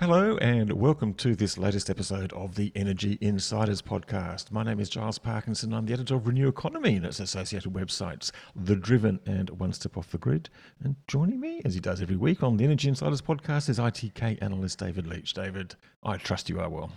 [0.00, 4.50] Hello, and welcome to this latest episode of the Energy Insiders podcast.
[4.50, 5.74] My name is Giles Parkinson.
[5.74, 9.98] I'm the editor of Renew Economy and its associated websites, The Driven and One Step
[9.98, 10.48] Off the Grid.
[10.82, 14.38] And joining me, as he does every week on the Energy Insiders podcast, is ITK
[14.40, 15.34] analyst David Leach.
[15.34, 16.90] David, I trust you are well.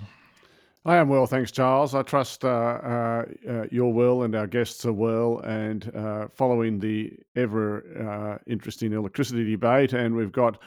[0.86, 1.94] I am well, thanks, Giles.
[1.94, 6.80] I trust uh, uh, uh, you're well and our guests are well and uh, following
[6.80, 9.92] the ever uh, interesting electricity debate.
[9.92, 10.58] And we've got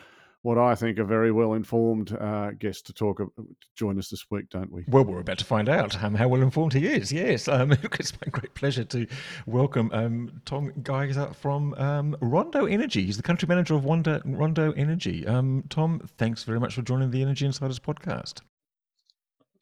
[0.46, 3.26] what I think a very well informed uh, guest to talk to
[3.74, 4.84] join us this week, don't we?
[4.86, 7.10] Well, we're about to find out um, how well informed he is.
[7.10, 9.08] Yes, um, it's my great pleasure to
[9.46, 13.04] welcome um, Tom Geiser from um, Rondo Energy.
[13.04, 15.26] He's the country manager of Rondo, Rondo Energy.
[15.26, 18.42] Um, Tom, thanks very much for joining the Energy Insiders podcast.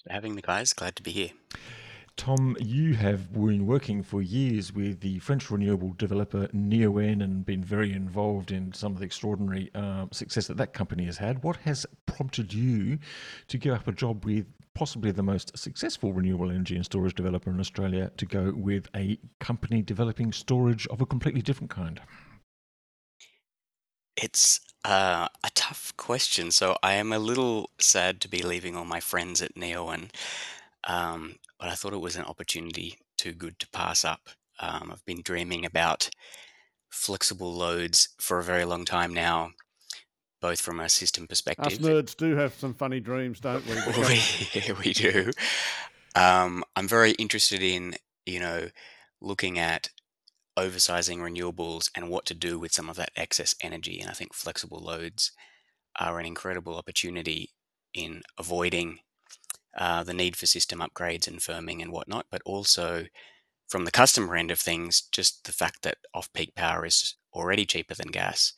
[0.05, 0.75] for having me, guys.
[0.75, 1.31] Glad to be here.
[2.17, 7.63] Tom, you have been working for years with the French renewable developer Neoen and been
[7.63, 11.43] very involved in some of the extraordinary uh, success that that company has had.
[11.43, 12.99] What has prompted you
[13.49, 17.51] to give up a job with possibly the most successful renewable energy and storage developer
[17.51, 22.01] in Australia to go with a company developing storage of a completely different kind?
[24.17, 26.53] It's uh, a tough question.
[26.53, 30.11] So I am a little sad to be leaving all my friends at Neoen,
[30.87, 34.29] um, but I thought it was an opportunity too good to pass up.
[34.61, 36.11] Um, I've been dreaming about
[36.91, 39.51] flexible loads for a very long time now,
[40.41, 41.73] both from a system perspective.
[41.73, 43.75] Us nerds do have some funny dreams, don't we?
[44.55, 45.31] We, we do.
[46.15, 47.95] Um, I'm very interested in,
[48.27, 48.69] you know,
[49.21, 49.89] looking at
[50.57, 54.01] oversizing renewables and what to do with some of that excess energy.
[54.01, 55.33] And I think flexible loads
[55.99, 57.51] are an incredible opportunity
[57.93, 59.01] in avoiding
[59.77, 63.07] uh, the need for system upgrades and firming and whatnot, but also
[63.69, 67.67] from the customer end of things, just the fact that off peak power is already
[67.67, 68.53] cheaper than gas,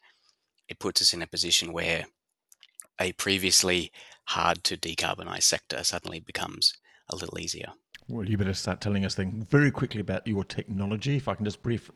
[0.68, 2.06] it puts us in a position where
[3.00, 3.92] a previously
[4.28, 6.74] hard to decarbonize sector suddenly becomes
[7.08, 7.72] a little easier.
[8.08, 11.16] Well, you better start telling us then very quickly about your technology.
[11.16, 11.90] If I can just brief,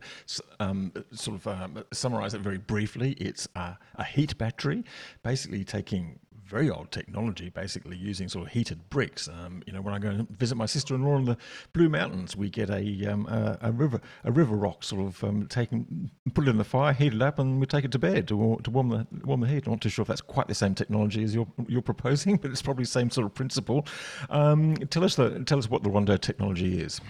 [0.59, 4.85] um, sort of um, summarize it very briefly, it's a, a heat battery,
[5.23, 6.19] basically taking
[6.51, 9.29] very old technology, basically using sort of heated bricks.
[9.29, 11.37] Um, you know, when I go and visit my sister-in-law in the
[11.73, 15.47] Blue Mountains, we get a um, a, a river a river rock sort of um,
[15.47, 18.27] taken, put it in the fire, heat it up, and we take it to bed
[18.29, 19.67] to, to warm the warm the heat.
[19.67, 22.63] Not too sure if that's quite the same technology as you're you're proposing, but it's
[22.63, 23.87] probably the same sort of principle.
[24.29, 27.01] Um, tell us the tell us what the Rondo technology is.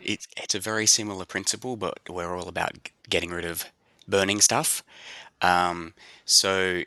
[0.00, 3.64] It's it's a very similar principle, but we're all about getting rid of
[4.06, 4.82] burning stuff.
[5.40, 6.82] Um, so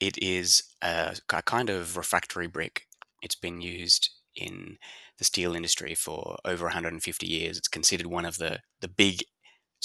[0.00, 2.86] it is a, a kind of refractory brick.
[3.22, 4.78] It's been used in
[5.18, 7.58] the steel industry for over 150 years.
[7.58, 9.22] It's considered one of the the big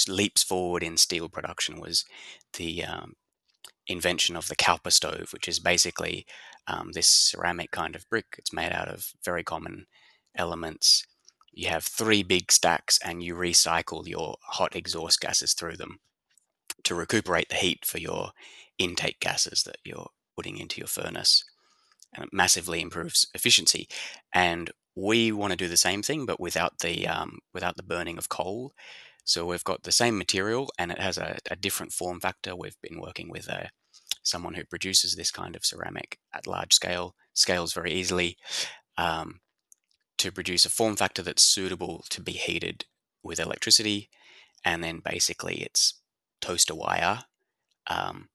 [0.07, 2.05] leaps forward in steel production was
[2.57, 3.13] the um,
[3.87, 6.25] invention of the Cowper stove, which is basically
[6.67, 8.35] um, this ceramic kind of brick.
[8.37, 9.87] It's made out of very common
[10.35, 11.05] elements.
[11.51, 15.99] You have three big stacks, and you recycle your hot exhaust gases through them
[16.83, 18.31] to recuperate the heat for your
[18.79, 21.44] intake gases that you're putting into your furnace.
[22.13, 23.88] And it massively improves efficiency.
[24.33, 28.17] And we want to do the same thing, but without the um, without the burning
[28.17, 28.73] of coal.
[29.25, 32.55] So we've got the same material, and it has a, a different form factor.
[32.55, 33.69] We've been working with a,
[34.22, 38.38] someone who produces this kind of ceramic at large scale, scales very easily,
[38.97, 39.39] um,
[40.17, 42.85] to produce a form factor that's suitable to be heated
[43.23, 44.09] with electricity,
[44.66, 45.95] and then basically it's
[46.41, 47.23] toaster wire
[47.88, 48.27] um,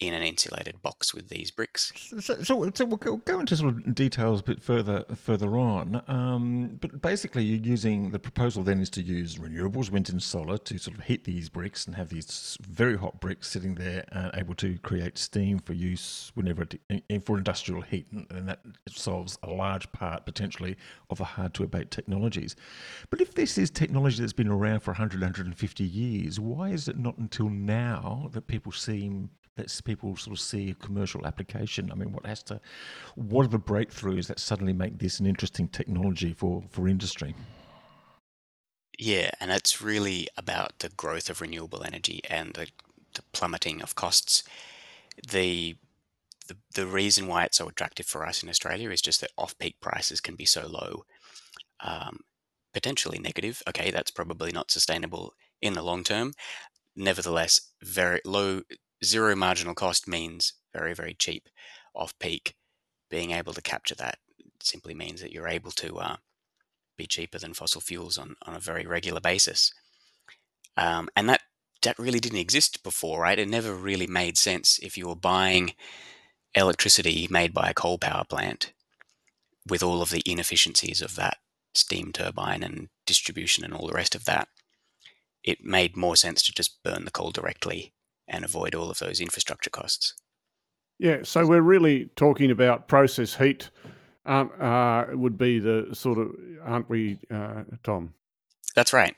[0.00, 1.92] in an insulated box with these bricks.
[2.20, 6.02] So, so, so we'll go, into sort of details a bit further further on.
[6.08, 10.56] Um, but basically, you're using the proposal then is to use renewables, wind and solar,
[10.56, 14.30] to sort of heat these bricks and have these very hot bricks sitting there, uh,
[14.34, 19.38] able to create steam for use whenever it, for industrial heat, and, and that solves
[19.42, 20.76] a large part potentially
[21.10, 22.56] of the hard to abate technologies.
[23.10, 26.98] But if this is technology that's been around for 100, 150 years, why is it
[26.98, 29.28] not until now that people seem
[29.60, 31.92] that s- people sort of see a commercial application?
[31.92, 32.60] I mean, what has to,
[33.14, 37.34] what are the breakthroughs that suddenly make this an interesting technology for, for industry?
[38.98, 42.66] Yeah, and it's really about the growth of renewable energy and the,
[43.14, 44.44] the plummeting of costs.
[45.30, 45.76] The,
[46.48, 49.80] the the reason why it's so attractive for us in Australia is just that off-peak
[49.80, 51.04] prices can be so low.
[51.82, 52.20] Um,
[52.72, 53.62] potentially negative.
[53.68, 56.32] Okay, that's probably not sustainable in the long term.
[56.96, 58.62] Nevertheless, very low,
[59.04, 61.48] zero marginal cost means very, very cheap
[61.94, 62.54] off peak.
[63.10, 64.18] Being able to capture that
[64.62, 66.16] simply means that you're able to uh,
[66.96, 69.72] be cheaper than fossil fuels on, on a very regular basis.
[70.76, 71.40] Um, and that
[71.82, 73.38] that really didn't exist before, right?
[73.38, 75.72] It never really made sense if you were buying
[76.54, 78.72] electricity made by a coal power plant
[79.66, 81.38] with all of the inefficiencies of that
[81.74, 84.48] steam turbine and distribution and all the rest of that.
[85.42, 87.94] It made more sense to just burn the coal directly
[88.30, 90.14] and avoid all of those infrastructure costs.
[90.98, 93.70] Yeah, so we're really talking about process heat.
[94.26, 96.28] Um, uh, would be the sort of,
[96.62, 98.12] aren't we, uh, Tom?
[98.74, 99.16] That's right,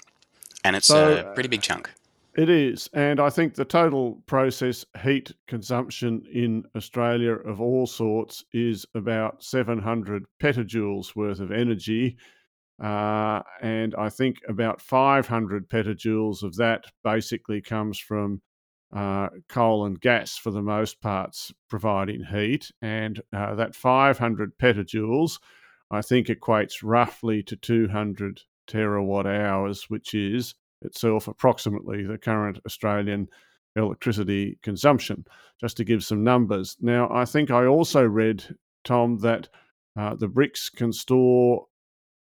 [0.64, 1.90] and it's so, a pretty big chunk.
[2.34, 2.88] It is.
[2.94, 9.42] And I think the total process heat consumption in Australia of all sorts is about
[9.44, 12.16] 700 petajoules worth of energy.
[12.82, 18.40] Uh, and I think about 500 petajoules of that basically comes from
[18.92, 22.70] uh, coal and gas for the most parts providing heat.
[22.82, 25.38] And uh, that 500 petajoules,
[25.90, 33.28] I think, equates roughly to 200 terawatt hours, which is itself approximately the current Australian
[33.76, 35.24] electricity consumption,
[35.60, 36.76] just to give some numbers.
[36.80, 38.44] Now, I think I also read,
[38.84, 39.48] Tom, that
[39.96, 41.66] uh, the bricks can store,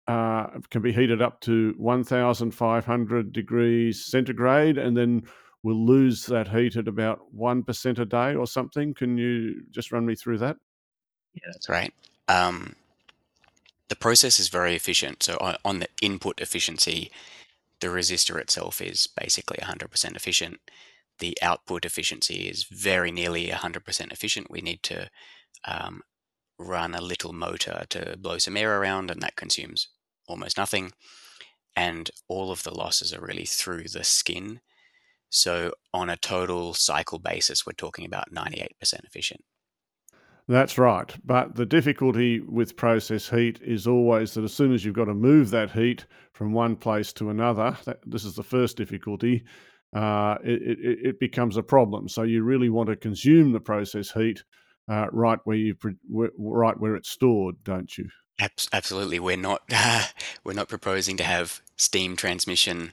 [0.07, 5.23] uh, can be heated up to 1,500 degrees centigrade and then
[5.63, 8.95] will lose that heat at about 1% a day or something.
[8.95, 10.57] Can you just run me through that?
[11.35, 11.93] Yeah, that's right.
[12.29, 12.75] Um,
[13.89, 15.23] the process is very efficient.
[15.23, 17.11] So, on, the input efficiency,
[17.81, 20.61] the resistor itself is basically 100% efficient.
[21.19, 24.51] The output efficiency is very nearly 100% efficient.
[24.51, 25.11] We need to
[25.67, 26.03] um,
[26.59, 29.89] run a little motor to blow some air around, and that consumes
[30.29, 30.93] almost nothing.
[31.77, 34.61] And all of the losses are really through the skin.
[35.31, 38.67] So, on a total cycle basis, we're talking about 98%
[39.05, 39.43] efficient.
[40.49, 41.15] That's right.
[41.25, 45.15] But the difficulty with process heat is always that as soon as you've got to
[45.15, 49.45] move that heat from one place to another, that, this is the first difficulty,
[49.95, 52.09] uh, it, it, it, becomes a problem.
[52.09, 54.43] So you really want to consume the process heat
[54.89, 55.77] uh, right where you
[56.37, 58.09] right where it's stored, don't you?
[58.73, 59.21] Absolutely.
[59.21, 60.05] We're not uh,
[60.45, 62.93] we're not proposing to have steam transmission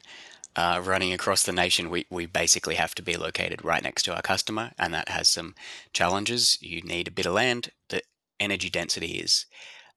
[0.57, 4.15] uh, running across the nation, we, we basically have to be located right next to
[4.15, 5.53] our customer, and that has some
[5.93, 6.57] challenges.
[6.59, 7.69] You need a bit of land.
[7.89, 8.01] The
[8.39, 9.45] energy density is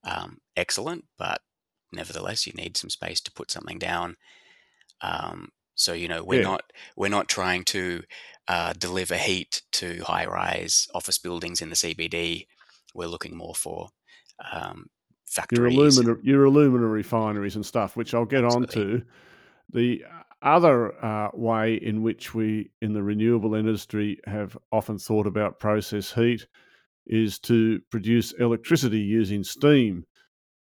[0.05, 1.41] um, excellent, but
[1.91, 4.17] nevertheless, you need some space to put something down.
[5.01, 6.49] Um, so you know, we're yeah.
[6.49, 8.03] not we're not trying to
[8.47, 12.47] uh, deliver heat to high-rise office buildings in the CBD.
[12.95, 13.89] We're looking more for
[14.53, 14.91] um,
[15.25, 15.75] factories.
[15.75, 18.83] Your alumina, your alumina refineries and stuff, which I'll get Absolutely.
[18.83, 19.05] on to.
[19.73, 20.05] The
[20.43, 26.13] other uh, way in which we in the renewable industry have often thought about process
[26.13, 26.47] heat
[27.07, 30.05] is to produce electricity using steam.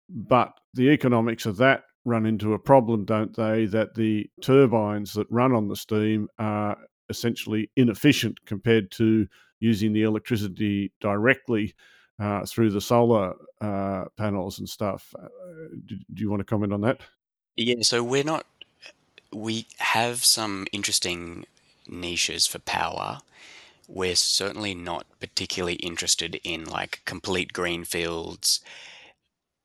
[0.08, 3.66] But the economics of that run into a problem, don't they?
[3.66, 6.76] That the turbines that run on the steam are
[7.08, 9.26] essentially inefficient compared to
[9.60, 11.74] using the electricity directly
[12.18, 15.14] uh, through the solar uh, panels and stuff.
[15.20, 15.28] Uh,
[15.86, 17.00] do, do you want to comment on that?
[17.56, 18.46] Yeah, so we're not
[19.32, 21.46] we have some interesting
[21.86, 23.20] niches for power.
[23.88, 28.60] We're certainly not particularly interested in like complete green fields,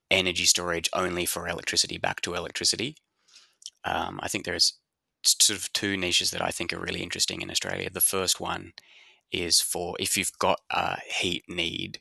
[0.10, 2.96] energy storage only for electricity back to electricity.
[3.84, 4.74] Um, I think there's
[5.24, 7.90] sort of two niches that I think are really interesting in Australia.
[7.90, 8.74] The first one
[9.32, 12.00] is for if you've got a heat need,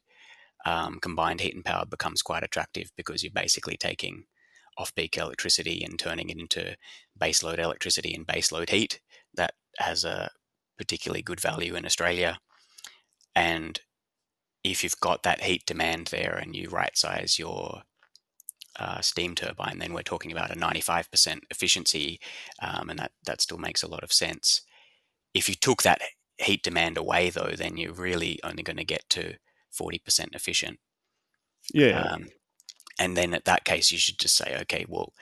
[0.67, 4.25] um, combined heat and power becomes quite attractive because you're basically taking
[4.79, 6.77] off-peak electricity and turning it into
[7.21, 9.01] baseload electricity and baseload heat.
[9.35, 10.31] That has a
[10.79, 12.39] particularly good value in Australia.
[13.35, 13.81] And
[14.63, 17.83] if you've got that heat demand there and you right size your
[18.79, 22.19] uh, steam turbine, then we're talking about a 95% efficiency,
[22.61, 24.63] um, and that, that still makes a lot of sense.
[25.33, 26.01] If you took that
[26.39, 29.35] heat demand away, though, then you're really only going to get to
[29.79, 30.79] 40% efficient.
[31.73, 32.01] Yeah.
[32.01, 32.29] Um,
[32.99, 35.13] and then at that case, you should just say, okay, well,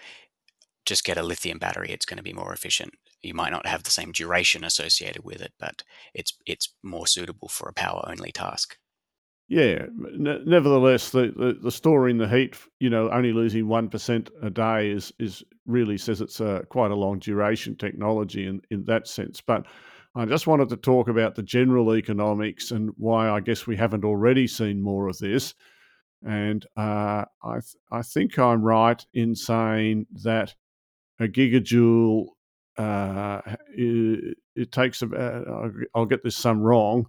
[0.85, 1.91] just get a lithium battery.
[1.91, 2.93] It's going to be more efficient.
[3.23, 7.49] You might not have the same duration associated with it, but it's it's more suitable
[7.49, 8.77] for a power only task.
[9.49, 9.85] Yeah.
[9.93, 14.91] Nevertheless, the, the, the, storing the heat, you know, only losing one percent a day
[14.91, 19.41] is is really says it's a quite a long duration technology in in that sense.
[19.41, 19.67] But
[20.15, 24.05] I just wanted to talk about the general economics and why I guess we haven't
[24.05, 25.55] already seen more of this.
[26.27, 30.55] And uh, I, th- I think I'm right in saying that
[31.19, 32.27] a gigajoule
[32.79, 33.41] uh,
[33.75, 35.47] it, it, takes about
[35.95, 37.07] I'll get this sum wrong,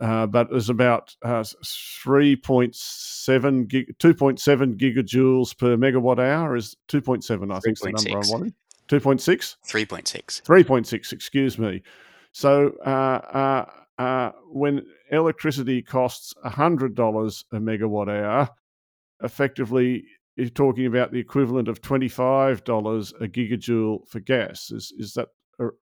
[0.00, 7.60] uh, but there's about uh, 3.7 gig, 2.7 gigajoules per megawatt hour is 2.7 I
[7.60, 8.54] think is the number I wanted.
[8.88, 9.56] 2.6?
[9.66, 10.42] 3.6.
[10.42, 11.82] 3.6, excuse me.
[12.32, 12.72] So
[13.98, 18.48] uh, uh, uh, when electricity costs $100 a megawatt hour,
[19.22, 20.04] effectively
[20.36, 24.70] you're talking about the equivalent of $25 a gigajoule for gas.
[24.70, 25.28] Is, is that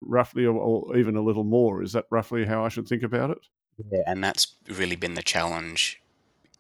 [0.00, 1.82] roughly, or even a little more?
[1.82, 3.38] Is that roughly how I should think about it?
[3.90, 6.02] Yeah, and that's really been the challenge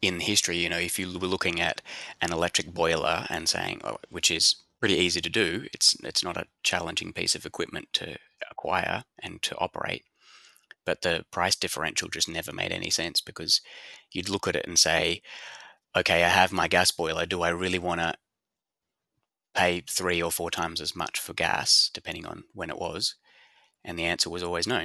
[0.00, 0.56] in history.
[0.56, 1.82] You know, if you were looking at
[2.22, 6.36] an electric boiler and saying, oh, which is pretty easy to do, it's it's not
[6.36, 8.16] a challenging piece of equipment to
[8.50, 10.04] acquire and to operate.
[10.84, 13.60] But the price differential just never made any sense because
[14.10, 15.22] you'd look at it and say,
[15.96, 17.26] okay, I have my gas boiler.
[17.26, 18.14] Do I really want to
[19.54, 23.14] pay three or four times as much for gas, depending on when it was?
[23.84, 24.84] And the answer was always no.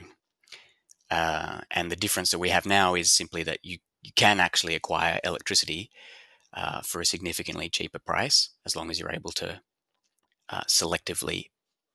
[1.10, 4.75] Uh, and the difference that we have now is simply that you, you can actually
[4.75, 5.89] acquire electricity
[6.54, 9.62] uh, for a significantly cheaper price as long as you're able to
[10.50, 11.46] uh, selectively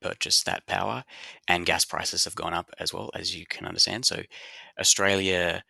[0.02, 1.04] purchase that power.
[1.49, 4.04] And gas prices have gone up as well, as you can understand.
[4.04, 4.23] So,
[4.78, 5.62] Australia,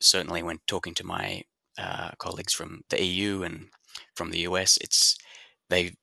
[0.00, 1.42] certainly when talking to my
[1.78, 3.68] uh, colleagues from the EU and
[4.14, 5.16] from the US, it's
[5.70, 5.94] they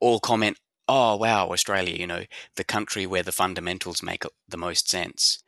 [0.00, 1.96] all comment, "Oh wow, Australia!
[1.96, 2.24] You know,
[2.56, 5.42] the country where the fundamentals make the most sense."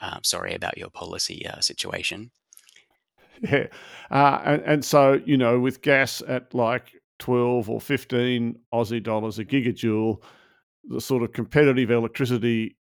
[0.00, 2.30] Uh, sorry about your policy uh, situation.
[3.42, 3.66] Yeah,
[4.10, 9.38] uh, and, and so you know, with gas at like twelve or fifteen Aussie dollars
[9.38, 10.20] a gigajoule,
[10.88, 12.76] the sort of competitive electricity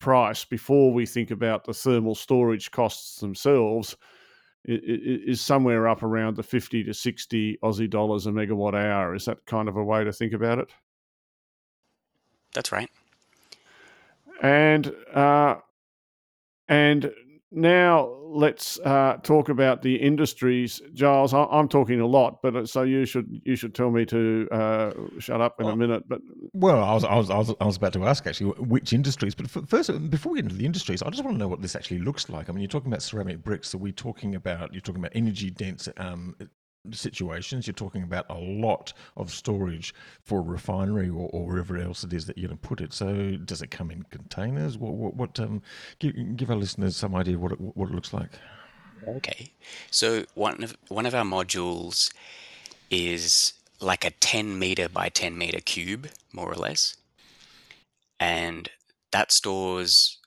[0.00, 3.96] price before we think about the thermal storage costs themselves
[4.64, 9.14] is somewhere up around the 50 to 60 Aussie dollars a megawatt hour.
[9.14, 10.70] Is that kind of a way to think about it?
[12.54, 12.90] That's right.
[14.42, 15.56] And uh,
[16.68, 17.12] and
[17.52, 21.34] now let's uh, talk about the industries, Giles.
[21.34, 24.48] I, am talking a lot, but uh, so you should you should tell me to
[24.50, 26.08] uh, shut up in well, a minute.
[26.08, 26.20] But
[26.52, 29.34] well, I was, I was I was I was about to ask actually which industries,
[29.34, 31.76] but first before we get into the industries, I just want to know what this
[31.76, 32.48] actually looks like.
[32.48, 33.74] I mean, you're talking about ceramic bricks.
[33.74, 36.36] Are we talking about you're talking about energy dense um,
[36.90, 42.04] situations, you're talking about a lot of storage for a refinery or, or wherever else
[42.04, 42.92] it is that you're going to put it.
[42.92, 44.76] So, does it come in containers?
[44.76, 45.62] What, what, what um,
[45.98, 48.30] give, give our listeners some idea what it, what it looks like.
[49.06, 49.52] Okay,
[49.90, 52.12] so one of one of our modules
[52.88, 56.96] is like a 10 meter by 10 meter cube, more or less,
[58.20, 58.70] and
[59.10, 60.18] that stores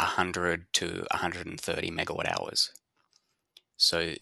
[0.00, 2.72] 100 to 130 megawatt hours.
[3.76, 4.14] So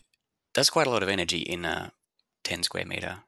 [0.54, 1.92] that's quite a lot of energy in a
[2.44, 3.18] 10 square meter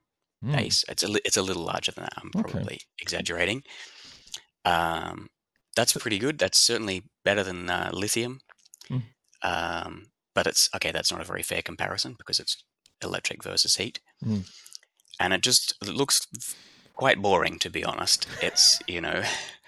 [0.45, 0.52] mm.
[0.52, 0.85] base.
[0.88, 2.14] It's a, li- it's a little larger than that.
[2.16, 2.78] I'm probably okay.
[3.00, 3.62] exaggerating.
[4.64, 5.28] Um,
[5.76, 6.38] that's pretty good.
[6.38, 8.40] That's certainly better than uh, lithium.
[8.90, 9.02] Mm.
[9.43, 10.90] Um, but it's okay.
[10.90, 12.62] That's not a very fair comparison because it's
[13.02, 14.49] electric versus heat, mm.
[15.21, 16.26] and it just it looks
[16.95, 18.26] quite boring to be honest.
[18.40, 19.23] It's you know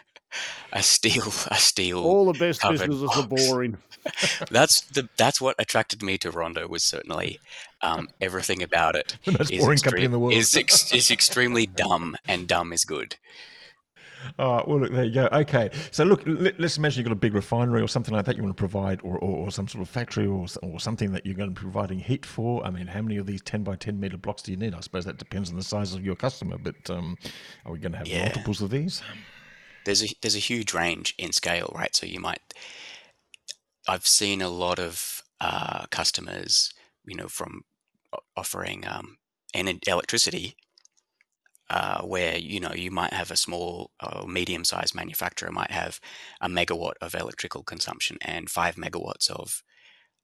[0.73, 2.05] a steel a steel.
[2.05, 3.19] All the best businesses box.
[3.19, 3.79] are boring.
[4.51, 7.41] that's the that's what attracted me to Rondo was certainly
[7.83, 9.19] um, everything about it.
[9.25, 12.85] The most boring company in the world is ex- is extremely dumb, and dumb is
[12.85, 13.17] good.
[14.39, 15.29] Oh, well, look, there you go.
[15.33, 15.71] Okay.
[15.91, 18.43] So, look, let, us imagine you've got a big refinery or something like that you
[18.43, 21.35] want to provide, or, or, or, some sort of factory or, or something that you're
[21.35, 22.65] going to be providing heat for.
[22.65, 24.75] I mean, how many of these 10 by 10 meter blocks do you need?
[24.75, 27.17] I suppose that depends on the size of your customer, but um,
[27.65, 28.25] are we going to have yeah.
[28.25, 29.03] multiples of these?
[29.87, 31.97] There's a, there's a huge range in scale, right?
[31.97, 32.43] So, you might
[33.89, 36.73] I've seen a lot of uh, customers,
[37.07, 37.63] you know, from
[38.37, 39.19] offering um,
[39.55, 40.57] electricity,
[41.71, 46.01] uh, where you know you might have a small or medium-sized manufacturer might have
[46.41, 49.63] a megawatt of electrical consumption and five megawatts of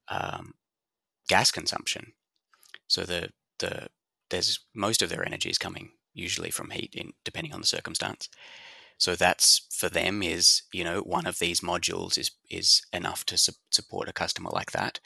[0.09, 0.53] um,
[1.27, 2.13] gas consumption.
[2.87, 3.29] So the
[3.59, 3.87] the
[4.29, 8.29] there's most of their energy is coming usually from heat, in depending on the circumstance.
[8.97, 13.37] So that's for them is you know one of these modules is is enough to
[13.37, 14.99] su- support a customer like that.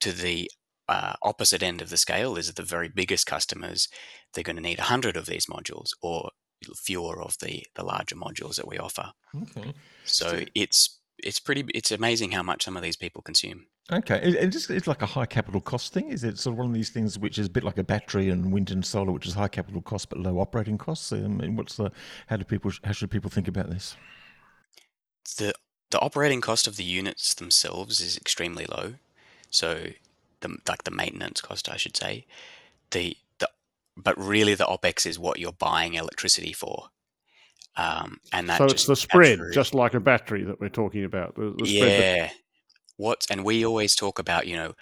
[0.00, 0.50] To the
[0.88, 3.88] uh, opposite end of the scale is the very biggest customers.
[4.34, 6.30] They're going to need hundred of these modules or
[6.76, 9.12] fewer of the the larger modules that we offer.
[9.34, 9.72] Okay.
[10.04, 13.66] So it's it's pretty it's amazing how much some of these people consume.
[13.90, 16.08] Okay, it, it's, it's like a high capital cost thing.
[16.08, 18.28] Is it sort of one of these things which is a bit like a battery
[18.28, 21.10] and wind and solar, which is high capital cost but low operating costs?
[21.12, 21.90] Um, and what's the
[22.28, 23.96] how do people how should people think about this?
[25.36, 25.52] The
[25.90, 28.94] the operating cost of the units themselves is extremely low,
[29.50, 29.88] so
[30.40, 32.24] the like the maintenance cost, I should say.
[32.92, 33.48] The the
[33.96, 36.88] but really the opex is what you're buying electricity for.
[37.76, 39.52] Um, and that so just it's the spread, through.
[39.52, 41.34] just like a battery that we're talking about.
[41.34, 42.30] The, the yeah.
[43.02, 44.74] What and we always talk about, you know,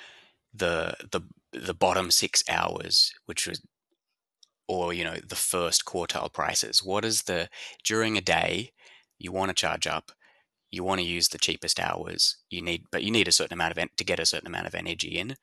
[0.52, 1.22] the the
[1.54, 3.62] the bottom six hours, which was
[4.68, 6.84] or you know the first quartile prices.
[6.84, 7.48] What is the
[7.82, 8.72] during a day
[9.18, 10.12] you want to charge up?
[10.70, 12.36] You want to use the cheapest hours.
[12.50, 14.66] You need, but you need a certain amount of en- to get a certain amount
[14.66, 15.36] of energy in.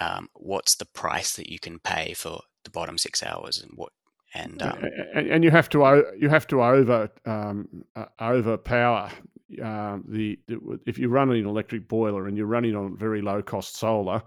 [0.00, 3.92] Um, what's the price that you can pay for the bottom six hours, and what
[4.34, 5.78] and um, and, and you have to
[6.18, 9.12] you have to over um, uh, overpower
[9.60, 10.38] um, the,
[10.86, 14.22] if you're running an electric boiler and you're running on very low cost solar,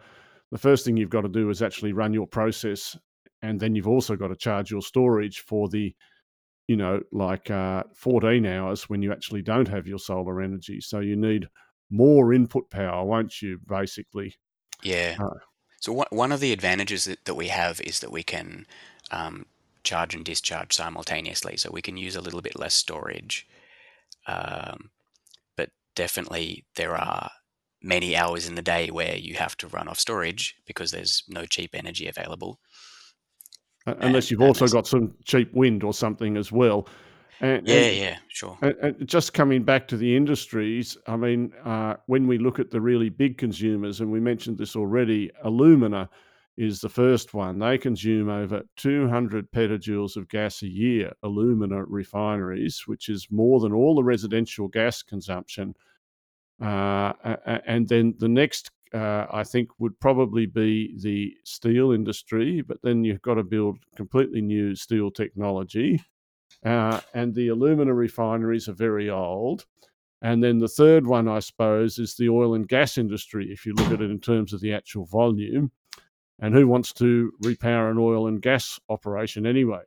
[0.52, 2.98] the first thing you've got to do is actually run your process,
[3.42, 5.94] and then you've also got to charge your storage for the
[6.68, 10.82] you know like uh, 14 hours when you actually don't have your solar energy.
[10.82, 11.48] So you need
[11.90, 13.60] more input power, won't you?
[13.68, 14.36] Basically,
[14.84, 15.16] yeah.
[15.20, 15.40] Uh,
[15.80, 18.66] so one of the advantages that, that we have is that we can
[19.12, 19.46] um,
[19.84, 21.58] charge and discharge simultaneously.
[21.58, 23.48] So we can use a little bit less storage.
[24.28, 24.90] Um,
[25.96, 27.30] definitely there are
[27.82, 31.46] many hours in the day where you have to run off storage because there's no
[31.46, 32.60] cheap energy available.
[33.86, 36.88] Unless and, you've also got some cheap wind or something as well.
[37.40, 38.58] And, yeah, and, yeah, sure.
[38.62, 42.82] And, just coming back to the industries, I mean, uh, when we look at the
[42.82, 46.10] really big consumers, and we mentioned this already, alumina
[46.58, 47.60] is the first one.
[47.60, 53.74] They consume over 200 petajoules of gas a year, alumina refineries, which is more than
[53.74, 55.76] all the residential gas consumption.
[56.62, 57.14] Uh,
[57.66, 63.04] and then the next, uh, I think, would probably be the steel industry, but then
[63.04, 66.02] you've got to build completely new steel technology.
[66.64, 69.66] Uh, and the alumina refineries are very old.
[70.22, 73.74] And then the third one, I suppose, is the oil and gas industry, if you
[73.74, 75.72] look at it in terms of the actual volume.
[76.40, 79.84] And who wants to repower an oil and gas operation anyway?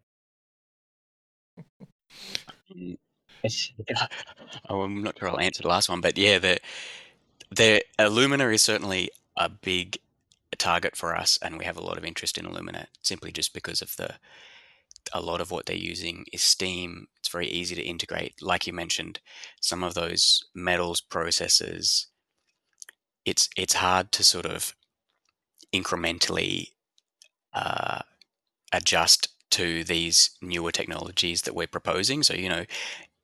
[4.68, 6.58] oh, I'm not sure I'll answer the last one, but yeah, the
[7.50, 9.98] the alumina is certainly a big
[10.58, 13.82] target for us, and we have a lot of interest in alumina simply just because
[13.82, 14.16] of the
[15.12, 17.08] a lot of what they're using is steam.
[17.18, 18.42] It's very easy to integrate.
[18.42, 19.20] Like you mentioned,
[19.60, 22.08] some of those metals processes,
[23.24, 24.74] it's it's hard to sort of
[25.74, 26.68] incrementally
[27.52, 28.00] uh,
[28.72, 32.22] adjust to these newer technologies that we're proposing.
[32.22, 32.64] So, you know,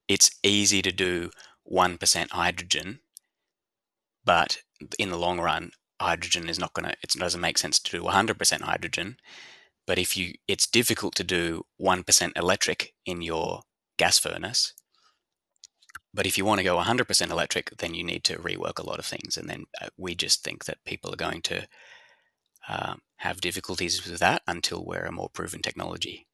[0.09, 1.31] it's easy to do
[1.71, 3.01] 1% hydrogen,
[4.25, 4.59] but
[4.99, 8.03] in the long run, hydrogen is not going to, it doesn't make sense to do
[8.03, 9.17] 100% hydrogen.
[9.87, 13.63] But if you, it's difficult to do 1% electric in your
[13.99, 14.73] gas furnace.
[16.13, 18.99] But if you want to go 100% electric, then you need to rework a lot
[18.99, 19.37] of things.
[19.37, 21.67] And then uh, we just think that people are going to
[22.69, 26.27] um, have difficulties with that until we're a more proven technology.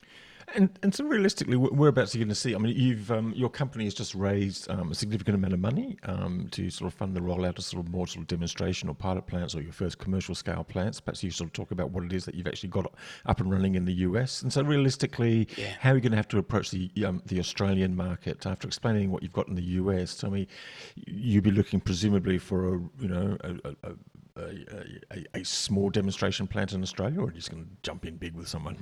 [0.55, 2.55] And, and so realistically, whereabouts are you going to see?
[2.55, 5.97] I mean, you've um, your company has just raised um, a significant amount of money
[6.05, 8.95] um, to sort of fund the rollout of sort of more sort of demonstration or
[8.95, 11.01] pilot plants or your first commercial scale plants.
[11.01, 12.93] Perhaps you sort of talk about what it is that you've actually got
[13.27, 14.43] up and running in the US.
[14.43, 15.75] And so realistically, yeah.
[15.79, 19.11] how are you going to have to approach the um, the Australian market after explaining
[19.11, 20.17] what you've got in the US?
[20.17, 20.49] Tell me,
[20.97, 23.93] you'd be looking presumably for a you know a, a,
[24.37, 28.05] a, a, a small demonstration plant in Australia, or are you just going to jump
[28.05, 28.77] in big with someone?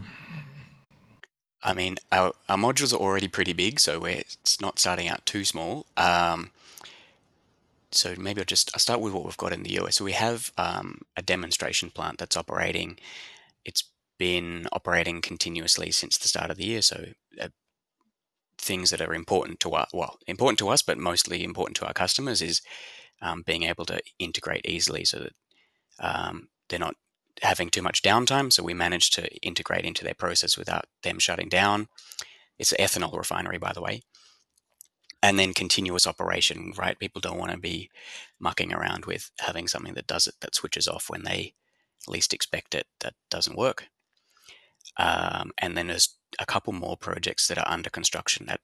[1.63, 5.27] I mean, our, our modules are already pretty big, so we're, it's not starting out
[5.27, 5.87] too small.
[5.97, 6.51] Um,
[7.91, 9.97] so maybe I'll just I'll start with what we've got in the US.
[9.97, 12.99] So we have um, a demonstration plant that's operating.
[13.65, 13.85] It's
[14.19, 16.83] been operating continuously since the start of the year.
[16.83, 17.07] So
[17.41, 17.49] uh,
[18.59, 21.95] things that are important to us, well, important to us, but mostly important to our
[21.95, 22.61] customers is
[23.23, 25.33] um, being able to integrate easily so that
[26.01, 26.97] um, they're not
[27.43, 28.53] having too much downtime.
[28.53, 31.89] So we managed to integrate into their process without them shutting down.
[32.59, 34.03] It's an ethanol refinery, by the way.
[35.23, 36.99] And then continuous operation, right?
[36.99, 37.91] People don't want to be
[38.39, 41.55] mucking around with having something that does it that switches off when they
[42.07, 43.89] least expect it that doesn't work.
[44.97, 48.61] Um, and then there's a couple more projects that are under construction at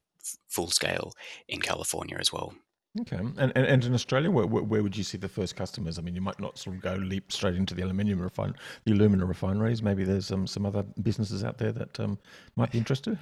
[0.48, 1.12] full scale
[1.48, 2.54] in California as well.
[3.00, 5.98] Okay, and, and, and in Australia, where, where would you see the first customers?
[5.98, 8.54] I mean, you might not sort of go leap straight into the aluminium refine,
[8.84, 9.82] the alumina refineries.
[9.82, 12.18] Maybe there's um, some other businesses out there that um,
[12.54, 13.18] might be interested.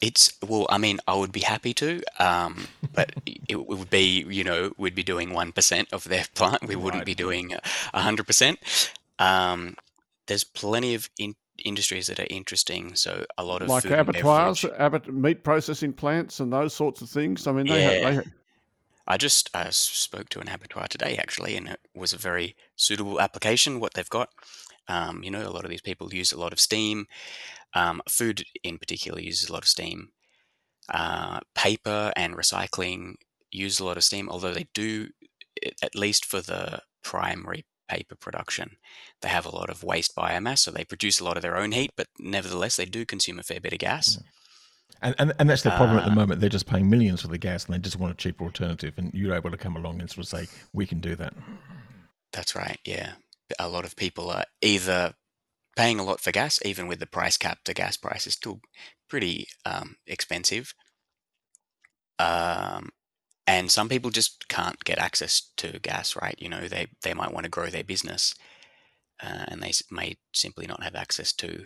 [0.00, 3.12] It's well, I mean, I would be happy to, um, but
[3.48, 6.66] it would be, you know, we'd be doing one percent of their plant.
[6.66, 7.06] We wouldn't right.
[7.06, 7.54] be doing
[7.94, 8.58] hundred percent.
[9.20, 9.76] Um,
[10.26, 12.94] there's plenty of in, industries that are interesting.
[12.94, 17.46] So a lot of like abattoirs, abat- meat processing plants, and those sorts of things.
[17.46, 17.90] I mean, they, yeah.
[17.90, 18.26] have, they have...
[19.06, 23.20] I just uh, spoke to an abattoir today actually, and it was a very suitable
[23.20, 23.80] application.
[23.80, 24.28] What they've got,
[24.88, 27.06] um, you know, a lot of these people use a lot of steam.
[27.74, 30.10] Um, food in particular uses a lot of steam,
[30.88, 33.16] Uh, paper and recycling
[33.50, 35.08] use a lot of steam, although they do,
[35.82, 38.76] at least for the primary paper production,
[39.22, 41.72] they have a lot of waste biomass, so they produce a lot of their own
[41.72, 44.18] heat, but nevertheless, they do consume a fair bit of gas.
[45.02, 46.40] And, and, and that's the problem uh, at the Uh, moment.
[46.40, 48.94] They're just paying millions for the gas and they just want a cheaper alternative.
[48.96, 51.34] And you're able to come along and sort of say, we can do that.
[52.32, 53.12] That's right, yeah.
[53.58, 55.14] A lot of people are either
[55.76, 58.60] paying a lot for gas, even with the price cap, the gas price is still
[59.08, 60.74] pretty um, expensive.
[62.18, 62.90] Um,
[63.48, 66.34] and some people just can't get access to gas, right?
[66.38, 68.34] You know, they, they might want to grow their business
[69.22, 71.64] uh, and they may simply not have access to,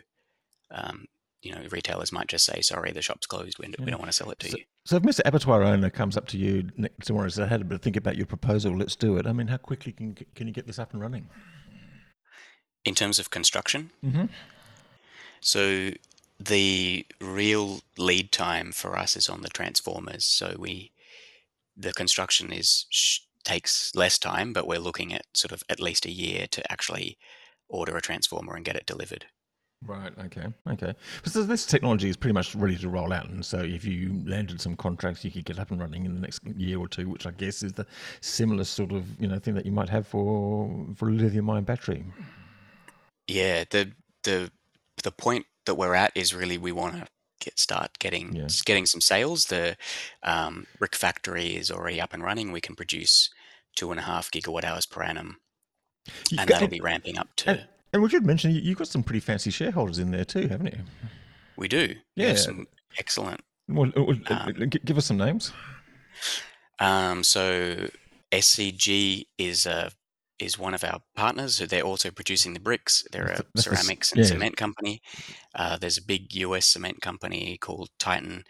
[0.71, 1.07] um,
[1.43, 3.59] you know, retailers might just say, sorry, the shop's closed.
[3.59, 4.65] We, we don't want to sell it to So, you.
[4.87, 5.21] so if Mr.
[5.25, 7.83] Abattoir owner comes up to you next tomorrow and says, I had a bit of
[7.83, 9.27] think about your proposal, let's do it.
[9.27, 11.29] I mean, how quickly can, can you get this up and running?
[12.85, 14.27] In terms of construction, Mm-hmm.
[15.41, 15.91] So
[16.39, 20.25] the real lead time for us is on the transformers.
[20.25, 20.93] So we
[21.77, 22.87] the construction is
[23.45, 27.19] takes less time, but we're looking at sort of at least a year to actually
[27.69, 29.27] order a transformer and get it delivered.
[29.85, 30.13] Right.
[30.27, 30.47] Okay.
[30.71, 30.95] Okay.
[31.25, 34.61] So this technology is pretty much ready to roll out, and so if you landed
[34.61, 37.27] some contracts, you could get up and running in the next year or two, which
[37.27, 37.85] I guess is the
[38.21, 42.05] similar sort of you know thing that you might have for for a lithium-ion battery.
[43.27, 43.91] Yeah, the
[44.23, 44.53] the
[45.03, 47.09] the point that we're at is really we want to
[47.43, 48.49] get start getting Yeah.
[48.65, 49.47] getting some sales.
[49.47, 49.77] The
[50.23, 52.53] um, brick factory is already up and running.
[52.53, 53.29] We can produce
[53.77, 55.37] two and a half gigawatt hours per annum,
[56.31, 57.51] You and got- that'll be ramping up to.
[57.51, 60.49] and, and we should mention you- you've got some pretty fancy shareholders in there too,
[60.49, 60.85] haven't you?
[61.57, 61.97] We do.
[62.17, 62.35] We Yeah.
[62.37, 62.67] some
[62.99, 65.53] excellent Well, well, uh, Um, give us some names.
[66.79, 67.89] Um, so
[68.33, 69.91] SCG is uh,
[70.45, 71.57] is one of our partners.
[71.57, 73.05] So they're also producing the bricks.
[73.13, 74.27] They're a that's ceramics and yeah.
[74.27, 75.01] cement company.
[75.55, 78.45] Uh, there's a big US cement company called Titan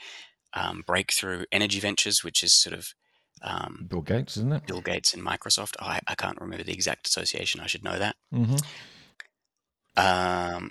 [0.54, 2.88] um, Breakthrough Energy Ventures, which is sort of
[3.42, 4.66] um, Bill Gates, isn't it?
[4.66, 5.74] Bill Gates and Microsoft.
[5.80, 7.60] I, I can't remember the exact association.
[7.60, 8.16] I should know that.
[8.32, 8.56] Mm-hmm.
[9.96, 10.70] Um,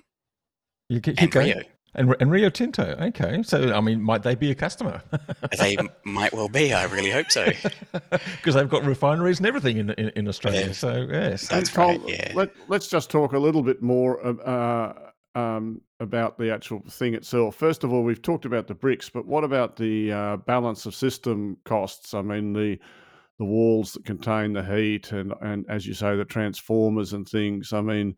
[0.90, 1.48] You keep, keep and going.
[1.48, 1.64] Rio.
[1.94, 2.96] And, and Rio Tinto.
[3.02, 3.44] Okay.
[3.44, 5.02] So, I mean, might they be a customer?
[5.60, 6.74] They might well be.
[6.74, 7.52] I really hope so.
[8.10, 10.68] Because they've got refineries and everything in, in, in Australia.
[10.68, 10.72] Yeah.
[10.72, 11.48] So, yes.
[11.48, 12.32] That's and Cole, right, yeah.
[12.34, 14.94] let, let's just talk a little bit more uh,
[15.36, 17.56] um, about the actual thing itself.
[17.56, 20.96] First of all, we've talked about the bricks, but what about the uh, balance of
[20.96, 22.14] system costs?
[22.14, 22.80] I mean, the
[23.40, 27.74] the walls that contain the heat, and and as you say, the transformers and things.
[27.74, 28.16] I mean,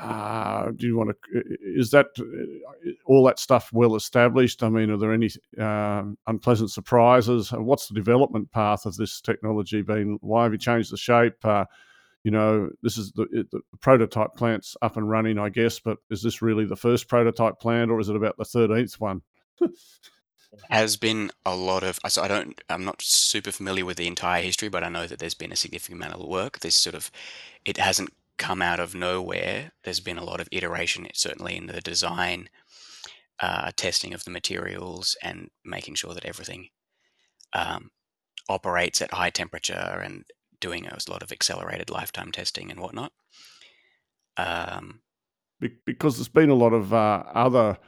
[0.00, 1.42] uh, do you want to?
[1.60, 4.62] Is that uh, all that stuff well established?
[4.62, 7.50] I mean, are there any um, unpleasant surprises?
[7.50, 10.18] What's the development path of this technology been?
[10.20, 11.44] Why have you changed the shape?
[11.44, 11.64] Uh,
[12.22, 16.22] you know, this is the, the prototype plant's up and running, I guess, but is
[16.22, 19.22] this really the first prototype plant, or is it about the thirteenth one?
[20.70, 24.42] has been a lot of so I don't I'm not super familiar with the entire
[24.42, 26.60] history, but I know that there's been a significant amount of work.
[26.60, 27.10] This sort of
[27.64, 29.72] it hasn't come out of nowhere.
[29.84, 32.48] There's been a lot of iteration, certainly in the design,
[33.40, 36.68] uh, testing of the materials, and making sure that everything
[37.52, 37.90] um,
[38.48, 40.24] operates at high temperature and
[40.60, 43.12] doing a lot of accelerated lifetime testing and whatnot.
[44.36, 45.00] Um,
[45.60, 47.78] Be- because there's been a lot of uh, other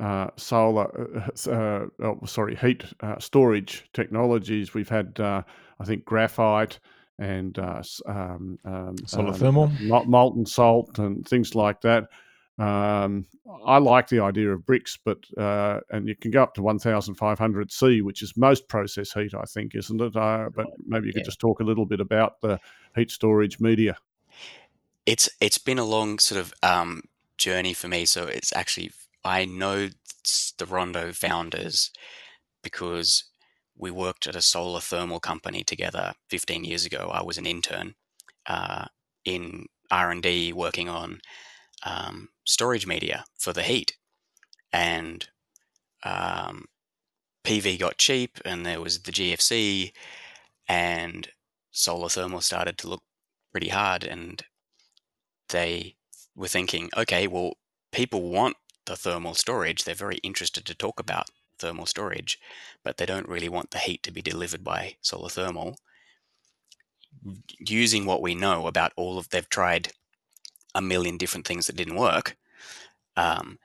[0.00, 4.74] uh, solar, uh, uh, oh, sorry, heat uh, storage technologies.
[4.74, 5.44] We've had, I
[5.84, 6.78] think, graphite
[7.20, 9.72] and uh, s- um, um, Solar um, thermal.
[9.80, 12.08] mol- molten salt and things like that.
[12.58, 13.26] Um,
[13.64, 17.72] I like the idea of bricks, but uh, and you can go up to 1,500
[17.72, 20.14] C, which is most process heat, I think, isn't it?
[20.16, 21.26] Uh, but maybe you could Yeah.
[21.26, 22.58] just talk a little bit about the
[22.96, 23.96] heat storage media.
[25.06, 27.02] it's it's been a long sort of um,
[27.38, 28.04] journey for me.
[28.04, 28.92] So it's actually
[29.24, 29.88] I know
[30.58, 31.90] the Rondo founders
[32.62, 33.24] because
[33.80, 37.10] we worked at a solar thermal company together 15 years ago.
[37.12, 37.94] I was an intern
[38.46, 38.86] uh,
[39.24, 41.20] in R and D working on
[41.84, 43.96] um, storage media for the heat,
[44.72, 45.26] and
[46.04, 46.66] um,
[47.44, 49.92] PV got cheap, and there was the GFC,
[50.68, 51.28] and
[51.70, 53.02] solar thermal started to look
[53.50, 54.42] pretty hard, and
[55.48, 55.96] they
[56.36, 57.54] were thinking, okay, well,
[57.92, 59.84] people want the thermal storage.
[59.84, 61.26] They're very interested to talk about
[61.60, 62.38] thermal storage,
[62.82, 65.76] but they don't really want the heat to be delivered by solar thermal.
[67.58, 69.92] Using what we know about all of, they've tried
[70.74, 72.36] a million different things that didn't work.
[73.16, 73.58] Um,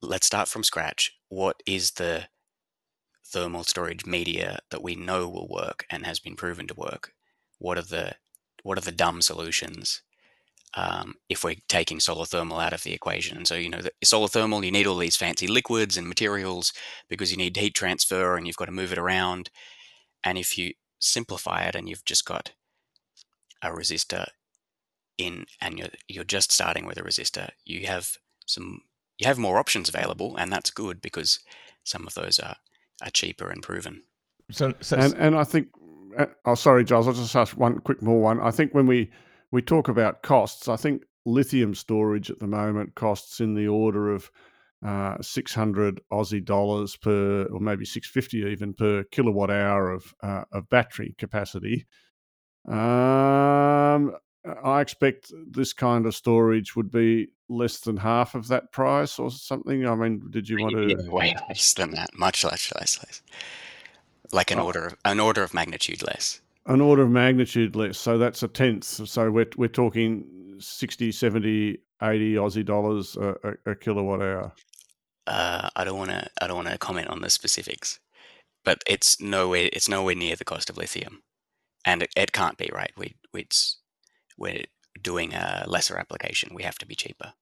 [0.00, 1.12] let's start from scratch.
[1.28, 2.28] What is the
[3.26, 7.12] thermal storage media that we know will work and has been proven to work?
[7.58, 8.14] What are the
[8.62, 10.02] what are the dumb solutions?
[10.76, 13.36] Um, if we're taking solar thermal out of the equation.
[13.36, 16.72] And so, you know, the solar thermal, you need all these fancy liquids and materials
[17.08, 19.50] because you need heat transfer and you've got to move it around.
[20.24, 22.52] And if you simplify it and you've just got
[23.62, 24.26] a resistor
[25.16, 28.80] in and you're, you're just starting with a resistor, you have some
[29.18, 31.40] you have more options available, and that's good because
[31.84, 32.56] some of those are,
[33.02, 34.02] are cheaper and proven.
[34.50, 35.68] So, so and, and I think,
[36.18, 38.40] uh, oh, sorry, Giles, I'll just ask one quick more one.
[38.40, 39.10] I think when we
[39.54, 44.12] we talk about costs, I think lithium storage at the moment costs in the order
[44.12, 44.28] of
[44.84, 50.68] uh, 600 Aussie dollars per, or maybe 650 even per kilowatt hour of, uh, of
[50.70, 51.86] battery capacity.
[52.66, 54.16] Um,
[54.64, 59.30] I expect this kind of storage would be less than half of that price or
[59.30, 59.86] something.
[59.86, 61.08] I mean, did you want to?
[61.08, 62.10] Way less than that.
[62.12, 63.22] Much less, less, less.
[64.32, 64.66] Like an oh.
[64.66, 67.98] order, of, an order of magnitude less an order of magnitude less.
[67.98, 68.84] So that's a tenth.
[68.84, 70.24] So we're, we're talking
[70.58, 74.52] 60, 70, 80 Aussie dollars a, a, a kilowatt hour.
[75.26, 76.28] Uh, I don't want to.
[76.42, 77.98] I don't want to comment on the specifics,
[78.62, 79.70] but it's nowhere.
[79.72, 81.22] It's nowhere near the cost of lithium,
[81.86, 82.92] and it, it can't be right.
[82.98, 83.78] We it's
[84.36, 84.64] we're
[85.00, 86.54] doing a lesser application.
[86.54, 87.32] We have to be cheaper.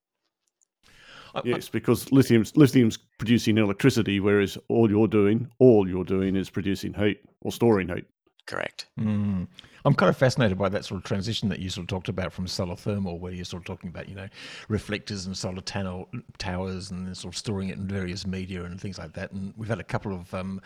[1.43, 6.93] Yes, because lithium's lithium's producing electricity, whereas all you're doing, all you're doing, is producing
[6.93, 8.05] heat or storing heat.
[8.45, 8.87] Correct.
[8.99, 9.47] Mm.
[9.85, 12.31] I'm kind of fascinated by that sort of transition that you sort of talked about
[12.31, 14.27] from solar thermal, where you're sort of talking about, you know,
[14.67, 18.79] reflectors and solar tano- towers and then sort of storing it in various media and
[18.79, 19.31] things like that.
[19.31, 20.61] And we've had a couple of um,